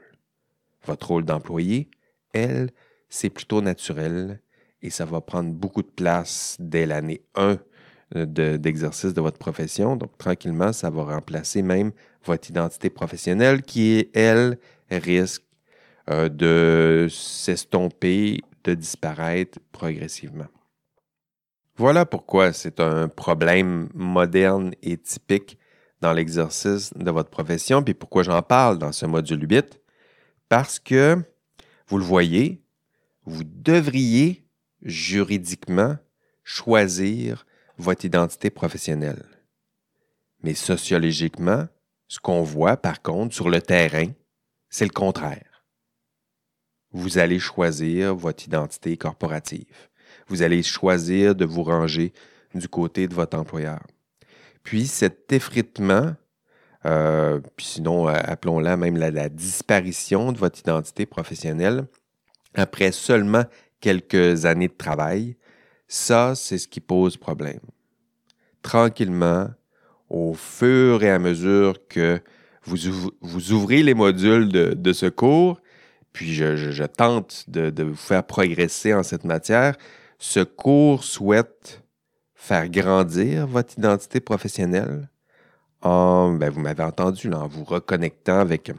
Votre 0.84 1.08
rôle 1.08 1.24
d'employé, 1.24 1.88
elle, 2.32 2.70
c'est 3.08 3.30
plutôt 3.30 3.60
naturel 3.60 4.40
et 4.82 4.90
ça 4.90 5.04
va 5.04 5.20
prendre 5.20 5.52
beaucoup 5.52 5.82
de 5.82 5.90
place 5.90 6.56
dès 6.60 6.86
l'année 6.86 7.22
1 7.34 7.58
euh, 8.14 8.56
d'exercice 8.56 9.14
de, 9.14 9.20
votre 9.20 9.38
profession. 9.38 9.96
Donc, 9.96 10.16
tranquillement, 10.18 10.72
ça 10.72 10.90
va 10.90 11.02
remplacer 11.04 11.62
même 11.62 11.92
votre 12.24 12.48
identité 12.50 12.90
professionnelle 12.90 13.62
qui, 13.62 14.08
elle, 14.14 14.58
risque 14.90 15.42
euh, 16.10 16.28
de 16.28 17.08
s'estomper, 17.10 18.42
de 18.64 18.74
disparaître 18.74 19.58
progressivement. 19.72 20.46
Voilà 21.76 22.06
pourquoi 22.06 22.54
c'est 22.54 22.80
un 22.80 23.08
problème 23.08 23.90
moderne 23.92 24.72
et 24.82 24.96
typique 24.96 25.58
dans 26.00 26.14
l'exercice 26.14 26.94
de 26.94 27.10
votre 27.10 27.28
profession, 27.28 27.82
puis 27.82 27.92
pourquoi 27.92 28.22
j'en 28.22 28.40
parle 28.40 28.78
dans 28.78 28.92
ce 28.92 29.04
module 29.04 29.46
8. 29.48 29.78
Parce 30.48 30.78
que, 30.78 31.18
vous 31.88 31.98
le 31.98 32.04
voyez, 32.04 32.62
vous 33.24 33.44
devriez 33.44 34.46
juridiquement 34.82 35.96
choisir 36.44 37.44
votre 37.76 38.06
identité 38.06 38.48
professionnelle. 38.48 39.26
Mais 40.42 40.54
sociologiquement, 40.54 41.66
ce 42.08 42.20
qu'on 42.20 42.42
voit 42.42 42.78
par 42.78 43.02
contre 43.02 43.34
sur 43.34 43.50
le 43.50 43.60
terrain, 43.60 44.06
c'est 44.70 44.84
le 44.84 44.90
contraire. 44.92 45.64
Vous 46.92 47.18
allez 47.18 47.38
choisir 47.38 48.14
votre 48.14 48.44
identité 48.44 48.96
corporative 48.96 49.90
vous 50.28 50.42
allez 50.42 50.62
choisir 50.62 51.34
de 51.34 51.44
vous 51.44 51.62
ranger 51.62 52.12
du 52.54 52.68
côté 52.68 53.08
de 53.08 53.14
votre 53.14 53.38
employeur. 53.38 53.80
Puis 54.62 54.86
cet 54.86 55.32
effritement, 55.32 56.14
euh, 56.86 57.40
puis 57.56 57.66
sinon, 57.66 58.08
euh, 58.08 58.14
appelons-la 58.14 58.76
même 58.76 58.96
la, 58.96 59.28
disparition 59.28 60.32
de 60.32 60.38
votre 60.38 60.58
identité 60.58 61.06
professionnelle, 61.06 61.86
après 62.54 62.92
seulement 62.92 63.44
quelques 63.80 64.46
années 64.46 64.68
de 64.68 64.76
travail, 64.76 65.36
ça, 65.88 66.34
c'est 66.34 66.58
ce 66.58 66.68
qui 66.68 66.80
pose 66.80 67.16
problème. 67.16 67.60
Tranquillement, 68.62 69.48
au 70.08 70.34
fur 70.34 71.02
et 71.02 71.10
à 71.10 71.18
mesure 71.18 71.86
que 71.88 72.20
vous, 72.64 73.52
ouvrez 73.52 73.82
les 73.82 73.94
modules 73.94 74.48
de, 74.48 74.92
ce 74.92 75.06
cours, 75.06 75.60
puis 76.12 76.34
je, 76.34 76.84
tente 76.84 77.44
de, 77.48 77.82
vous 77.82 77.94
faire 77.94 78.24
progresser 78.24 78.94
en 78.94 79.02
cette 79.02 79.24
matière, 79.24 79.76
ce 80.18 80.40
cours 80.40 81.04
souhaite 81.04 81.82
faire 82.34 82.68
grandir 82.68 83.46
votre 83.46 83.78
identité 83.78 84.20
professionnelle 84.20 85.08
en, 85.82 86.32
ben, 86.32 86.50
vous 86.50 86.60
m'avez 86.60 86.82
entendu, 86.82 87.32
en 87.32 87.46
vous 87.46 87.64
reconnectant 87.64 88.38
avec, 88.38 88.72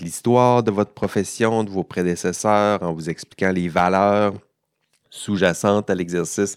l'histoire 0.00 0.62
de 0.62 0.70
votre 0.70 0.92
profession, 0.92 1.64
de 1.64 1.70
vos 1.70 1.84
prédécesseurs, 1.84 2.82
en 2.82 2.92
vous 2.92 3.10
expliquant 3.10 3.50
les 3.50 3.68
valeurs 3.68 4.34
sous-jacentes 5.10 5.90
à 5.90 5.94
l'exercice 5.94 6.56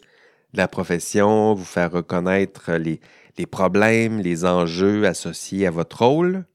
de 0.53 0.57
la 0.57 0.67
profession, 0.67 1.53
vous 1.53 1.65
faire 1.65 1.91
reconnaître 1.91 2.73
les, 2.73 2.99
les 3.37 3.45
problèmes, 3.45 4.19
les 4.19 4.45
enjeux 4.45 5.05
associés 5.05 5.67
à 5.67 5.71
votre 5.71 6.05
rôle. 6.05 6.45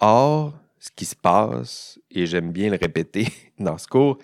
Or, 0.00 0.54
ce 0.78 0.90
qui 0.94 1.04
se 1.04 1.16
passe, 1.16 1.98
et 2.10 2.26
j'aime 2.26 2.52
bien 2.52 2.70
le 2.70 2.78
répéter 2.80 3.28
dans 3.58 3.78
ce 3.78 3.86
cours, 3.86 4.18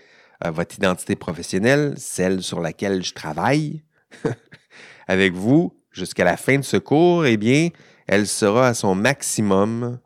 votre 0.50 0.76
identité 0.76 1.16
professionnelle, 1.16 1.94
celle 1.96 2.42
sur 2.42 2.61
laquelle 2.61 3.02
je 3.02 3.14
travaille 3.14 3.83
avec 5.09 5.33
vous 5.33 5.76
jusqu'à 5.90 6.24
la 6.24 6.37
fin 6.37 6.59
de 6.59 6.64
ce 6.64 6.76
cours, 6.76 7.26
eh 7.26 7.37
bien, 7.37 7.68
elle 8.07 8.26
sera 8.26 8.68
à 8.68 8.74
son 8.74 8.94
maximum 8.94 9.98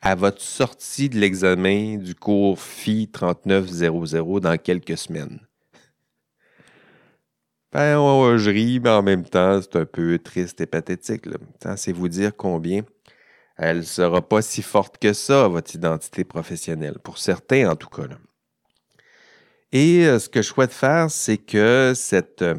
à 0.00 0.14
votre 0.14 0.40
sortie 0.40 1.08
de 1.08 1.18
l'examen 1.18 1.96
du 1.96 2.14
cours 2.14 2.60
FI 2.60 3.08
3900 3.08 4.40
dans 4.40 4.56
quelques 4.56 4.96
semaines. 4.96 5.40
Ben, 7.72 7.98
je 8.38 8.50
ris, 8.50 8.80
mais 8.80 8.90
en 8.90 9.02
même 9.02 9.24
temps, 9.24 9.60
c'est 9.60 9.76
un 9.76 9.84
peu 9.84 10.18
triste 10.18 10.60
et 10.60 10.66
pathétique. 10.66 11.24
C'est 11.76 11.92
vous 11.92 12.08
dire 12.08 12.34
combien 12.36 12.82
elle 13.56 13.78
ne 13.78 13.82
sera 13.82 14.20
pas 14.20 14.42
si 14.42 14.62
forte 14.62 14.98
que 14.98 15.12
ça, 15.12 15.48
votre 15.48 15.74
identité 15.74 16.24
professionnelle, 16.24 16.98
pour 17.02 17.18
certains 17.18 17.70
en 17.70 17.76
tout 17.76 17.88
cas. 17.88 18.02
Et 19.78 20.06
euh, 20.06 20.18
ce 20.18 20.30
que 20.30 20.40
je 20.40 20.48
souhaite 20.48 20.72
faire, 20.72 21.10
c'est 21.10 21.36
que 21.36 21.92
cette, 21.94 22.40
euh, 22.40 22.54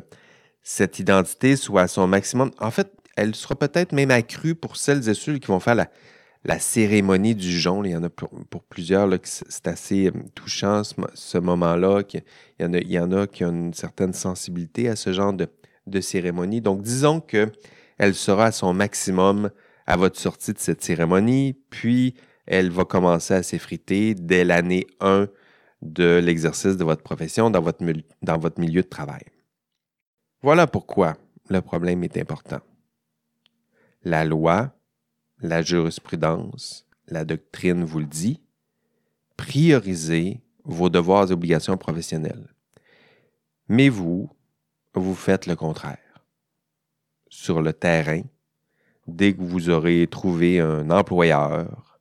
cette 0.62 0.99
identité 0.99 1.56
soit 1.56 1.82
à 1.82 1.88
son 1.88 2.06
maximum. 2.06 2.51
En 2.60 2.69
fait, 2.69 2.93
elle 3.15 3.34
sera 3.34 3.56
peut-être 3.56 3.91
même 3.91 4.12
accrue 4.12 4.53
pour 4.53 4.77
celles 4.77 5.10
et 5.10 5.15
ceux 5.15 5.39
qui 5.39 5.47
vont 5.47 5.60
faire 5.60 5.73
la, 5.73 5.89
la 6.45 6.60
cérémonie 6.60 7.34
du 7.34 7.60
jonc. 7.60 7.84
Il 7.86 7.89
y 7.89 7.95
en 7.95 8.03
a 8.03 8.10
pour, 8.12 8.30
plusieurs, 8.69 9.10
c'est 9.23 9.67
assez 9.67 10.10
euh, 10.10 10.12
touchant 10.36 10.84
ce, 10.84 11.38
moment-là. 11.39 12.03
Il, 12.13 12.21
y 12.60 12.65
en 12.65 12.73
a, 12.75 12.77
il 12.77 12.91
y 12.91 12.99
en 12.99 13.12
a 13.12 13.25
qui 13.25 13.43
ont 13.45 13.49
une 13.49 13.73
certaine 13.73 14.13
sensibilité 14.13 14.88
à 14.88 14.95
ce 14.95 15.12
genre 15.12 15.34
de, 15.34 15.47
de 15.88 15.99
cérémonie. 16.01 16.62
Donc, 16.62 16.84
disons 16.84 17.19
qu'elle 17.19 18.13
sera 18.13 18.45
à 18.45 18.51
son 18.51 18.75
maximum 18.75 19.49
à 19.88 19.97
votre 19.97 20.19
sortie 20.19 20.53
de 20.53 20.60
cette 20.60 20.84
cérémonie, 20.84 21.56
puis 21.71 22.13
elle 22.45 22.69
va 22.69 22.86
commencer 22.86 23.34
à 23.34 23.41
s'effriter 23.41 24.13
dès 24.13 24.43
l'année 24.43 24.86
1 24.99 25.27
de 25.81 26.19
l'exercice 26.23 26.77
de 26.77 26.83
votre 26.83 27.03
profession 27.03 27.49
dans 27.49 27.61
votre, 27.61 27.83
milieu 27.83 28.81
de 28.81 28.87
travail. 28.87 29.23
Voilà 30.41 30.67
pourquoi 30.67 31.17
le 31.49 31.61
problème 31.61 32.03
est 32.03 32.17
important. 32.17 32.61
La 34.03 34.25
loi, 34.25 34.73
la 35.39 35.61
jurisprudence, 35.61 36.87
la 37.07 37.25
doctrine 37.25 37.83
vous 37.83 37.99
le 37.99 38.05
dit, 38.05 38.41
priorisez 39.35 40.41
vos 40.63 40.89
devoirs 40.89 41.29
et 41.29 41.33
obligations 41.33 41.77
professionnelles. 41.77 42.53
Mais 43.69 43.89
vous, 43.89 44.29
vous 44.93 45.15
faites 45.15 45.45
le 45.45 45.55
contraire. 45.55 45.97
Sur 47.29 47.61
le 47.61 47.73
terrain, 47.73 48.21
dès 49.05 49.33
que 49.33 49.41
vous 49.41 49.69
aurez 49.69 50.07
trouvé 50.07 50.59
un 50.59 50.89
employeur, 50.89 51.99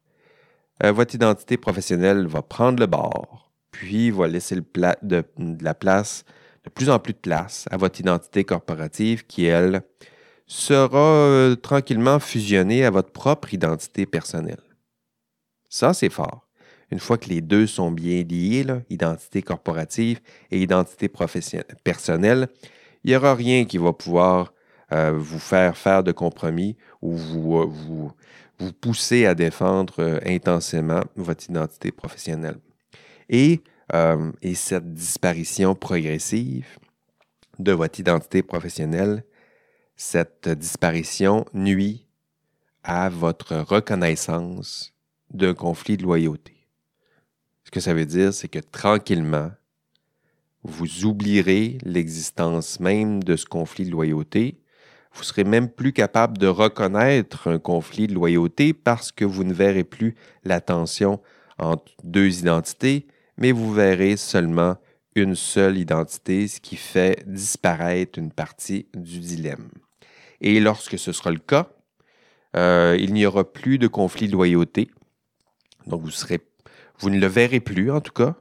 euh, 0.82 0.92
votre 0.92 1.14
identité 1.14 1.56
professionnelle 1.56 2.26
va 2.26 2.42
prendre 2.42 2.80
le 2.80 2.86
bord, 2.86 3.45
puis 3.76 4.10
va 4.10 4.26
laisser 4.26 4.56
de, 4.56 5.24
la 5.60 5.74
place, 5.74 6.24
de 6.64 6.70
plus 6.70 6.88
en 6.88 6.98
plus 6.98 7.12
de 7.12 7.18
place 7.18 7.66
à 7.70 7.76
votre 7.76 8.00
identité 8.00 8.42
corporative 8.42 9.26
qui, 9.26 9.44
elle, 9.44 9.82
sera 10.46 10.98
euh, 10.98 11.56
tranquillement 11.56 12.18
fusionnée 12.20 12.84
à 12.84 12.90
votre 12.90 13.10
propre 13.10 13.52
identité 13.52 14.06
personnelle. 14.06 14.62
Ça, 15.68 15.92
c'est 15.92 16.08
fort. 16.08 16.48
Une 16.90 17.00
fois 17.00 17.18
que 17.18 17.28
les 17.28 17.40
deux 17.40 17.66
sont 17.66 17.90
bien 17.90 18.22
liés, 18.22 18.64
identité 18.88 19.42
corporative 19.42 20.20
et 20.50 20.62
identité 20.62 21.10
personnelle, 21.82 22.48
il 23.02 23.10
n'y 23.10 23.16
aura 23.16 23.34
rien 23.34 23.64
qui 23.64 23.76
va 23.76 23.92
pouvoir 23.92 24.54
euh, 24.92 25.12
vous 25.16 25.40
faire 25.40 25.76
faire 25.76 26.04
de 26.04 26.12
compromis 26.12 26.76
ou 27.02 27.16
vous, 27.16 28.12
euh, 28.62 28.70
pousser 28.80 29.26
à 29.26 29.34
défendre 29.34 30.20
intensément 30.24 31.02
votre 31.16 31.50
identité 31.50 31.90
professionnelle. 31.90 32.60
Et, 33.28 33.60
et 34.42 34.54
cette 34.54 34.92
disparition 34.94 35.74
progressive 35.74 36.66
de 37.58 37.72
votre 37.72 38.00
identité 38.00 38.42
professionnelle, 38.42 39.24
cette 39.96 40.48
disparition 40.48 41.44
nuit 41.54 42.06
à 42.82 43.08
votre 43.08 43.56
reconnaissance 43.56 44.92
d'un 45.30 45.54
conflit 45.54 45.96
de 45.96 46.02
loyauté. 46.02 46.54
Ce 47.64 47.70
que 47.70 47.80
ça 47.80 47.94
veut 47.94 48.06
dire, 48.06 48.32
c'est 48.32 48.48
que 48.48 48.58
tranquillement, 48.58 49.50
vous 50.62 51.04
oublierez 51.04 51.78
l'existence 51.82 52.80
même 52.80 53.22
de 53.22 53.36
ce 53.36 53.46
conflit 53.46 53.86
de 53.86 53.90
loyauté 53.90 54.60
vous 55.16 55.22
serez 55.22 55.44
même 55.44 55.70
plus 55.70 55.92
capable 55.92 56.36
de 56.36 56.46
reconnaître 56.46 57.48
un 57.48 57.58
conflit 57.58 58.06
de 58.06 58.12
loyauté 58.12 58.74
parce 58.74 59.12
que 59.12 59.24
vous 59.24 59.44
ne 59.44 59.54
verrez 59.54 59.84
plus 59.84 60.14
la 60.44 60.60
tension 60.60 61.20
entre 61.58 61.90
deux 62.04 62.40
identités, 62.40 63.06
mais 63.38 63.52
vous 63.52 63.72
verrez 63.72 64.16
seulement 64.16 64.76
une 65.14 65.34
seule 65.34 65.78
identité, 65.78 66.46
ce 66.46 66.60
qui 66.60 66.76
fait 66.76 67.24
disparaître 67.26 68.18
une 68.18 68.30
partie 68.30 68.86
du 68.94 69.18
dilemme. 69.18 69.70
Et 70.40 70.60
lorsque 70.60 70.98
ce 70.98 71.12
sera 71.12 71.30
le 71.30 71.38
cas, 71.38 71.70
euh, 72.54 72.96
il 73.00 73.14
n'y 73.14 73.26
aura 73.26 73.50
plus 73.50 73.78
de 73.78 73.88
conflit 73.88 74.28
de 74.28 74.32
loyauté. 74.32 74.90
Donc 75.86 76.02
vous 76.02 76.10
serez, 76.10 76.40
vous 76.98 77.10
ne 77.10 77.18
le 77.18 77.26
verrez 77.26 77.60
plus 77.60 77.90
en 77.90 78.00
tout 78.00 78.12
cas, 78.12 78.36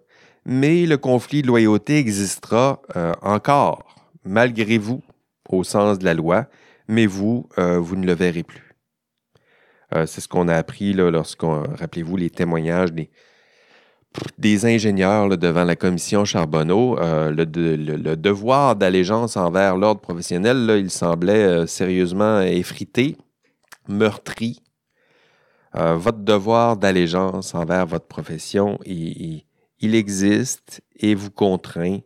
mais 0.46 0.86
le 0.86 0.98
conflit 0.98 1.42
de 1.42 1.48
loyauté 1.48 1.98
existera 1.98 2.82
euh, 2.96 3.14
encore, 3.22 4.12
malgré 4.26 4.78
vous, 4.78 5.02
au 5.50 5.64
sens 5.64 5.98
de 5.98 6.06
la 6.06 6.14
loi, 6.14 6.48
mais 6.88 7.06
vous, 7.06 7.48
euh, 7.58 7.80
vous 7.80 7.96
ne 7.96 8.06
le 8.06 8.14
verrez 8.14 8.44
plus. 8.44 8.62
C'est 10.08 10.20
ce 10.20 10.28
qu'on 10.28 10.50
a 10.50 10.56
appris 10.56 10.92
lorsqu'on, 10.92 11.64
rappelez-vous, 11.76 12.18
les 12.18 12.30
témoignages 12.30 12.92
des, 12.92 13.12
des 14.38 14.66
ingénieurs 14.66 15.38
devant 15.38 15.64
la 15.64 15.76
commission 15.76 16.26
Charbonneau. 16.26 16.98
Euh, 17.00 17.32
le, 17.32 18.16
devoir 18.16 18.76
d'allégeance 18.76 19.38
envers 19.38 19.78
l'ordre 19.78 20.02
professionnel, 20.02 20.78
il 20.80 20.90
semblait 20.90 21.68
sérieusement 21.68 22.42
effrité, 22.42 23.18
meurtri. 23.88 24.62
votre 25.74 26.20
devoir 26.20 26.78
d'allégeance 26.78 27.54
envers 27.54 27.86
votre 27.86 28.08
profession, 28.08 28.80
il, 28.86 29.44
il 29.80 29.96
existe 29.96 30.82
et 30.98 31.16
vous 31.16 31.32
contraint, 31.32 32.00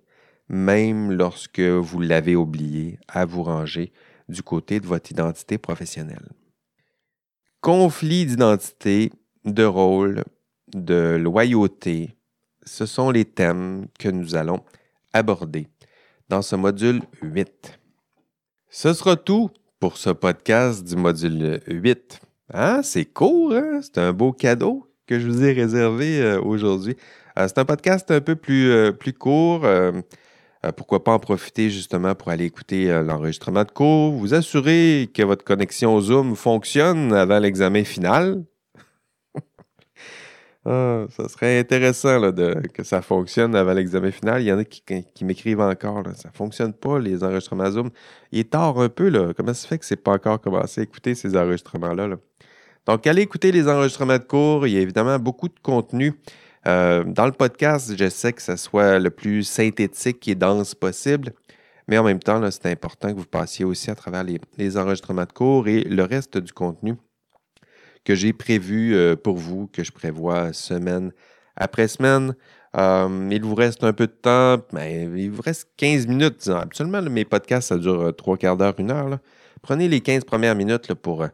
même 0.48 1.12
lorsque 1.12 1.60
vous 1.60 2.00
l'avez 2.00 2.36
oublié, 2.36 3.00
à 3.08 3.26
vous 3.26 3.44
ranger 3.44 3.94
du 4.28 4.44
côté 4.44 4.80
de 4.80 4.88
votre 4.88 5.12
identité 5.12 5.58
professionnelle. 5.58 6.30
Conflit 7.62 8.26
d'identité, 8.26 9.12
de 9.46 9.64
rôle, 9.64 10.24
de 10.74 11.18
loyauté, 11.20 12.16
ce 12.66 12.86
sont 12.86 13.12
les 13.12 13.26
thèmes 13.26 13.88
que 13.98 14.10
nous 14.10 14.36
allons 14.36 14.64
aborder 15.14 15.68
dans 16.30 16.42
ce 16.42 16.56
module 16.56 17.02
8. 17.22 17.80
Ce 18.70 18.94
sera 18.94 19.16
tout 19.16 19.50
pour 19.80 19.98
ce 19.98 20.10
podcast 20.10 20.84
du 20.84 20.96
module 20.96 21.60
8. 21.68 22.22
Hein? 22.54 22.82
C'est 22.84 23.06
court, 23.06 23.54
hein? 23.54 23.80
c'est 23.82 23.98
un 23.98 24.14
beau 24.14 24.32
cadeau 24.32 24.88
que 25.08 25.20
je 25.20 25.28
vous 25.28 25.44
ai 25.44 25.54
réservé 25.54 26.22
euh, 26.22 26.40
aujourd'hui. 26.40 26.96
Euh, 27.38 27.48
c'est 27.48 27.58
un 27.58 27.66
podcast 27.66 28.12
un 28.12 28.22
peu 28.22 28.36
plus, 28.36 28.70
euh, 28.70 28.92
plus 28.92 29.14
court. 29.14 29.66
Pourquoi 30.76 31.06
pas 31.06 31.14
en 31.14 31.20
profiter 31.20 31.70
justement 31.70 32.16
pour 32.16 32.30
aller 32.30 32.44
écouter 32.44 32.88
l'enregistrement 33.02 33.64
de 33.64 33.72
cours, 33.72 34.12
vous 34.12 34.34
assurer 34.34 35.10
que 35.14 35.24
votre 35.24 35.46
connexion 35.46 36.02
Zoom 36.02 36.36
fonctionne 36.36 37.14
avant 37.14 37.40
l'examen 37.40 37.86
final. 37.86 38.44
Ah, 40.66 41.06
ça 41.10 41.30
serait 41.30 41.60
intéressant 41.60 42.20
que 42.74 42.84
ça 42.84 43.02
fonctionne 43.02 43.56
avant 43.56 43.74
l'examen 43.74 44.12
final. 44.12 44.42
Il 44.42 44.46
y 44.46 44.52
en 44.52 44.60
a 44.60 44.66
qui, 44.66 45.24
m'écrivent 45.24 45.62
encore. 45.62 46.04
Ça 46.16 46.30
ne 46.30 46.34
fonctionne 46.34 46.74
pas, 46.74 47.00
les 47.00 47.24
enregistrements 47.24 47.72
Zoom. 47.72 47.90
Il 48.32 48.40
est 48.40 48.50
tard 48.52 48.78
un 48.80 48.90
peu. 48.90 49.10
Là. 49.10 49.34
Comment 49.36 49.54
ça 49.54 49.68
fait 49.68 49.78
que 49.78 49.86
ce 49.86 49.94
n'est 49.94 50.02
pas 50.02 50.12
encore 50.12 50.42
commencé 50.42 50.82
à 50.82 50.84
écouter 50.84 51.16
ces 51.16 51.36
enregistrements-là? 51.38 52.10
Donc, 52.86 53.08
allez 53.08 53.22
écouter 53.22 53.52
les 53.52 53.68
enregistrements 53.68 54.18
de 54.18 54.24
cours. 54.24 54.68
Il 54.68 54.74
y 54.74 54.78
a 54.78 54.82
évidemment 54.82 55.18
beaucoup 55.18 55.48
de 55.48 55.60
contenu. 55.62 56.14
Euh, 56.68 57.06
dans 57.06 57.26
le 57.26 57.32
podcast, 57.32 57.94
j'essaie 57.98 58.34
que 58.34 58.42
ce 58.42 58.58
soit 58.58 59.00
le 59.00 59.10
plus 59.10 59.44
synthétique 59.44 60.28
et 60.28 60.36
dense 60.36 60.76
possible, 60.76 61.32
mais 61.88 61.98
en 61.98 62.04
même 62.04 62.20
temps, 62.20 62.42
c'est 62.52 62.66
important 62.66 63.14
que 63.14 63.18
vous 63.18 63.26
passiez 63.26 63.64
aussi 63.64 63.90
à 63.90 63.96
travers 63.96 64.26
les, 64.58 64.78
enregistrements 64.78 65.24
de 65.24 65.32
cours 65.32 65.70
et 65.70 65.82
le 65.84 66.04
reste 66.04 66.38
du 66.38 66.52
contenu 66.52 66.96
que 68.10 68.16
j'ai 68.16 68.34
prévu 68.34 68.96
euh, 68.96 69.16
pour 69.16 69.38
vous, 69.38 69.68
que 69.68 69.84
je 69.84 69.92
prévois 69.92 70.52
semaine 70.52 71.12
après 71.56 71.88
semaine. 71.88 72.34
Euh, 72.76 73.30
il 73.30 73.44
vous 73.44 73.54
reste 73.54 73.84
un 73.84 73.94
peu 73.94 74.08
de 74.08 74.12
temps, 74.12 74.58
mais 74.74 75.04
il 75.04 75.30
vous 75.30 75.44
reste 75.44 75.70
15 75.78 76.08
minutes. 76.08 76.48
Absolument, 76.48 77.04
mes 77.04 77.24
podcasts, 77.24 77.68
ça 77.68 77.78
dure 77.78 78.12
trois 78.18 78.36
quarts 78.36 78.58
d'heure, 78.58 78.74
une 78.80 78.90
heure. 78.90 79.20
Prenez 79.62 79.88
les 79.88 80.02
15 80.02 80.24
premières 80.24 80.56
minutes 80.56 80.96
pour 80.96 81.28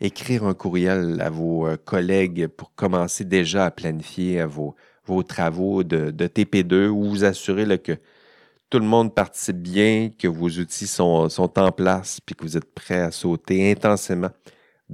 écrire 0.00 0.44
un 0.44 0.54
courriel 0.54 1.20
à 1.20 1.28
vos 1.28 1.66
euh, 1.66 1.76
collègues 1.76 2.46
pour 2.46 2.74
commencer 2.74 3.26
déjà 3.26 3.66
à 3.66 3.70
planifier 3.70 4.42
vos, 4.46 4.74
travaux 5.24 5.84
de, 5.84 6.10
TP2 6.12 6.86
ou 6.86 7.10
vous 7.10 7.24
assurer 7.24 7.78
que 7.78 7.98
tout 8.70 8.78
le 8.78 8.86
monde 8.86 9.14
participe 9.14 9.58
bien, 9.58 10.08
que 10.18 10.28
vos 10.28 10.48
outils 10.48 10.86
sont, 10.86 11.28
sont 11.28 11.58
en 11.58 11.72
place, 11.72 12.20
puis 12.24 12.34
que 12.34 12.42
vous 12.42 12.56
êtes 12.56 12.72
prêts 12.74 13.02
à 13.02 13.10
sauter 13.10 13.70
intensément 13.70 14.30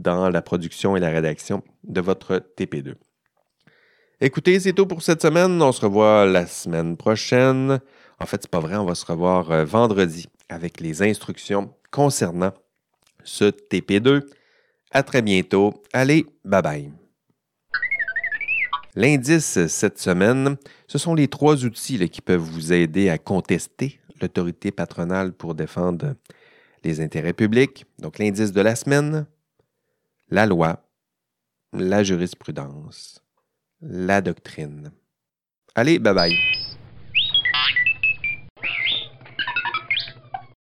dans 0.02 0.30
la 0.30 0.42
production 0.42 0.96
et 0.96 1.00
la 1.00 1.10
rédaction 1.10 1.62
de 1.84 2.00
votre 2.00 2.42
TP2. 2.56 2.94
Écoutez, 4.20 4.58
c'est 4.58 4.72
tout 4.72 4.86
pour 4.86 5.02
cette 5.02 5.22
semaine. 5.22 5.62
On 5.62 5.72
se 5.72 5.80
revoit 5.80 6.26
la 6.26 6.46
semaine 6.46 6.96
prochaine. 6.96 7.80
En 8.18 8.26
fait, 8.26 8.42
c'est 8.42 8.50
pas 8.50 8.60
vrai, 8.60 8.76
on 8.76 8.84
va 8.84 8.94
se 8.94 9.06
revoir 9.06 9.50
euh, 9.50 9.64
vendredi 9.64 10.26
avec 10.48 10.80
les 10.80 11.02
instructions 11.02 11.72
concernant 11.92 12.52
ce 13.22 13.44
TP2. 13.44 14.22
À 14.90 15.02
très 15.02 15.22
bientôt. 15.22 15.82
Allez, 15.92 16.26
bye 16.44 16.62
bye. 16.62 16.92
L'indice 18.96 19.66
cette 19.68 19.98
semaine, 19.98 20.56
ce 20.88 20.98
sont 20.98 21.14
les 21.14 21.28
trois 21.28 21.64
outils 21.64 22.08
qui 22.08 22.20
peuvent 22.20 22.40
vous 22.40 22.72
aider 22.72 23.10
à 23.10 23.18
contester 23.18 24.00
l'autorité 24.20 24.72
patronale 24.72 25.32
pour 25.32 25.54
défendre 25.54 26.14
les 26.82 27.00
intérêts 27.00 27.32
publics. 27.32 27.86
Donc 28.00 28.18
l'indice 28.18 28.50
de 28.50 28.60
la 28.60 28.74
semaine, 28.74 29.26
la 30.30 30.46
loi, 30.46 30.76
la 31.72 32.02
jurisprudence, 32.02 33.20
la 33.80 34.20
doctrine. 34.20 34.92
Allez, 35.74 35.98
bye 35.98 36.14
bye. 36.14 36.36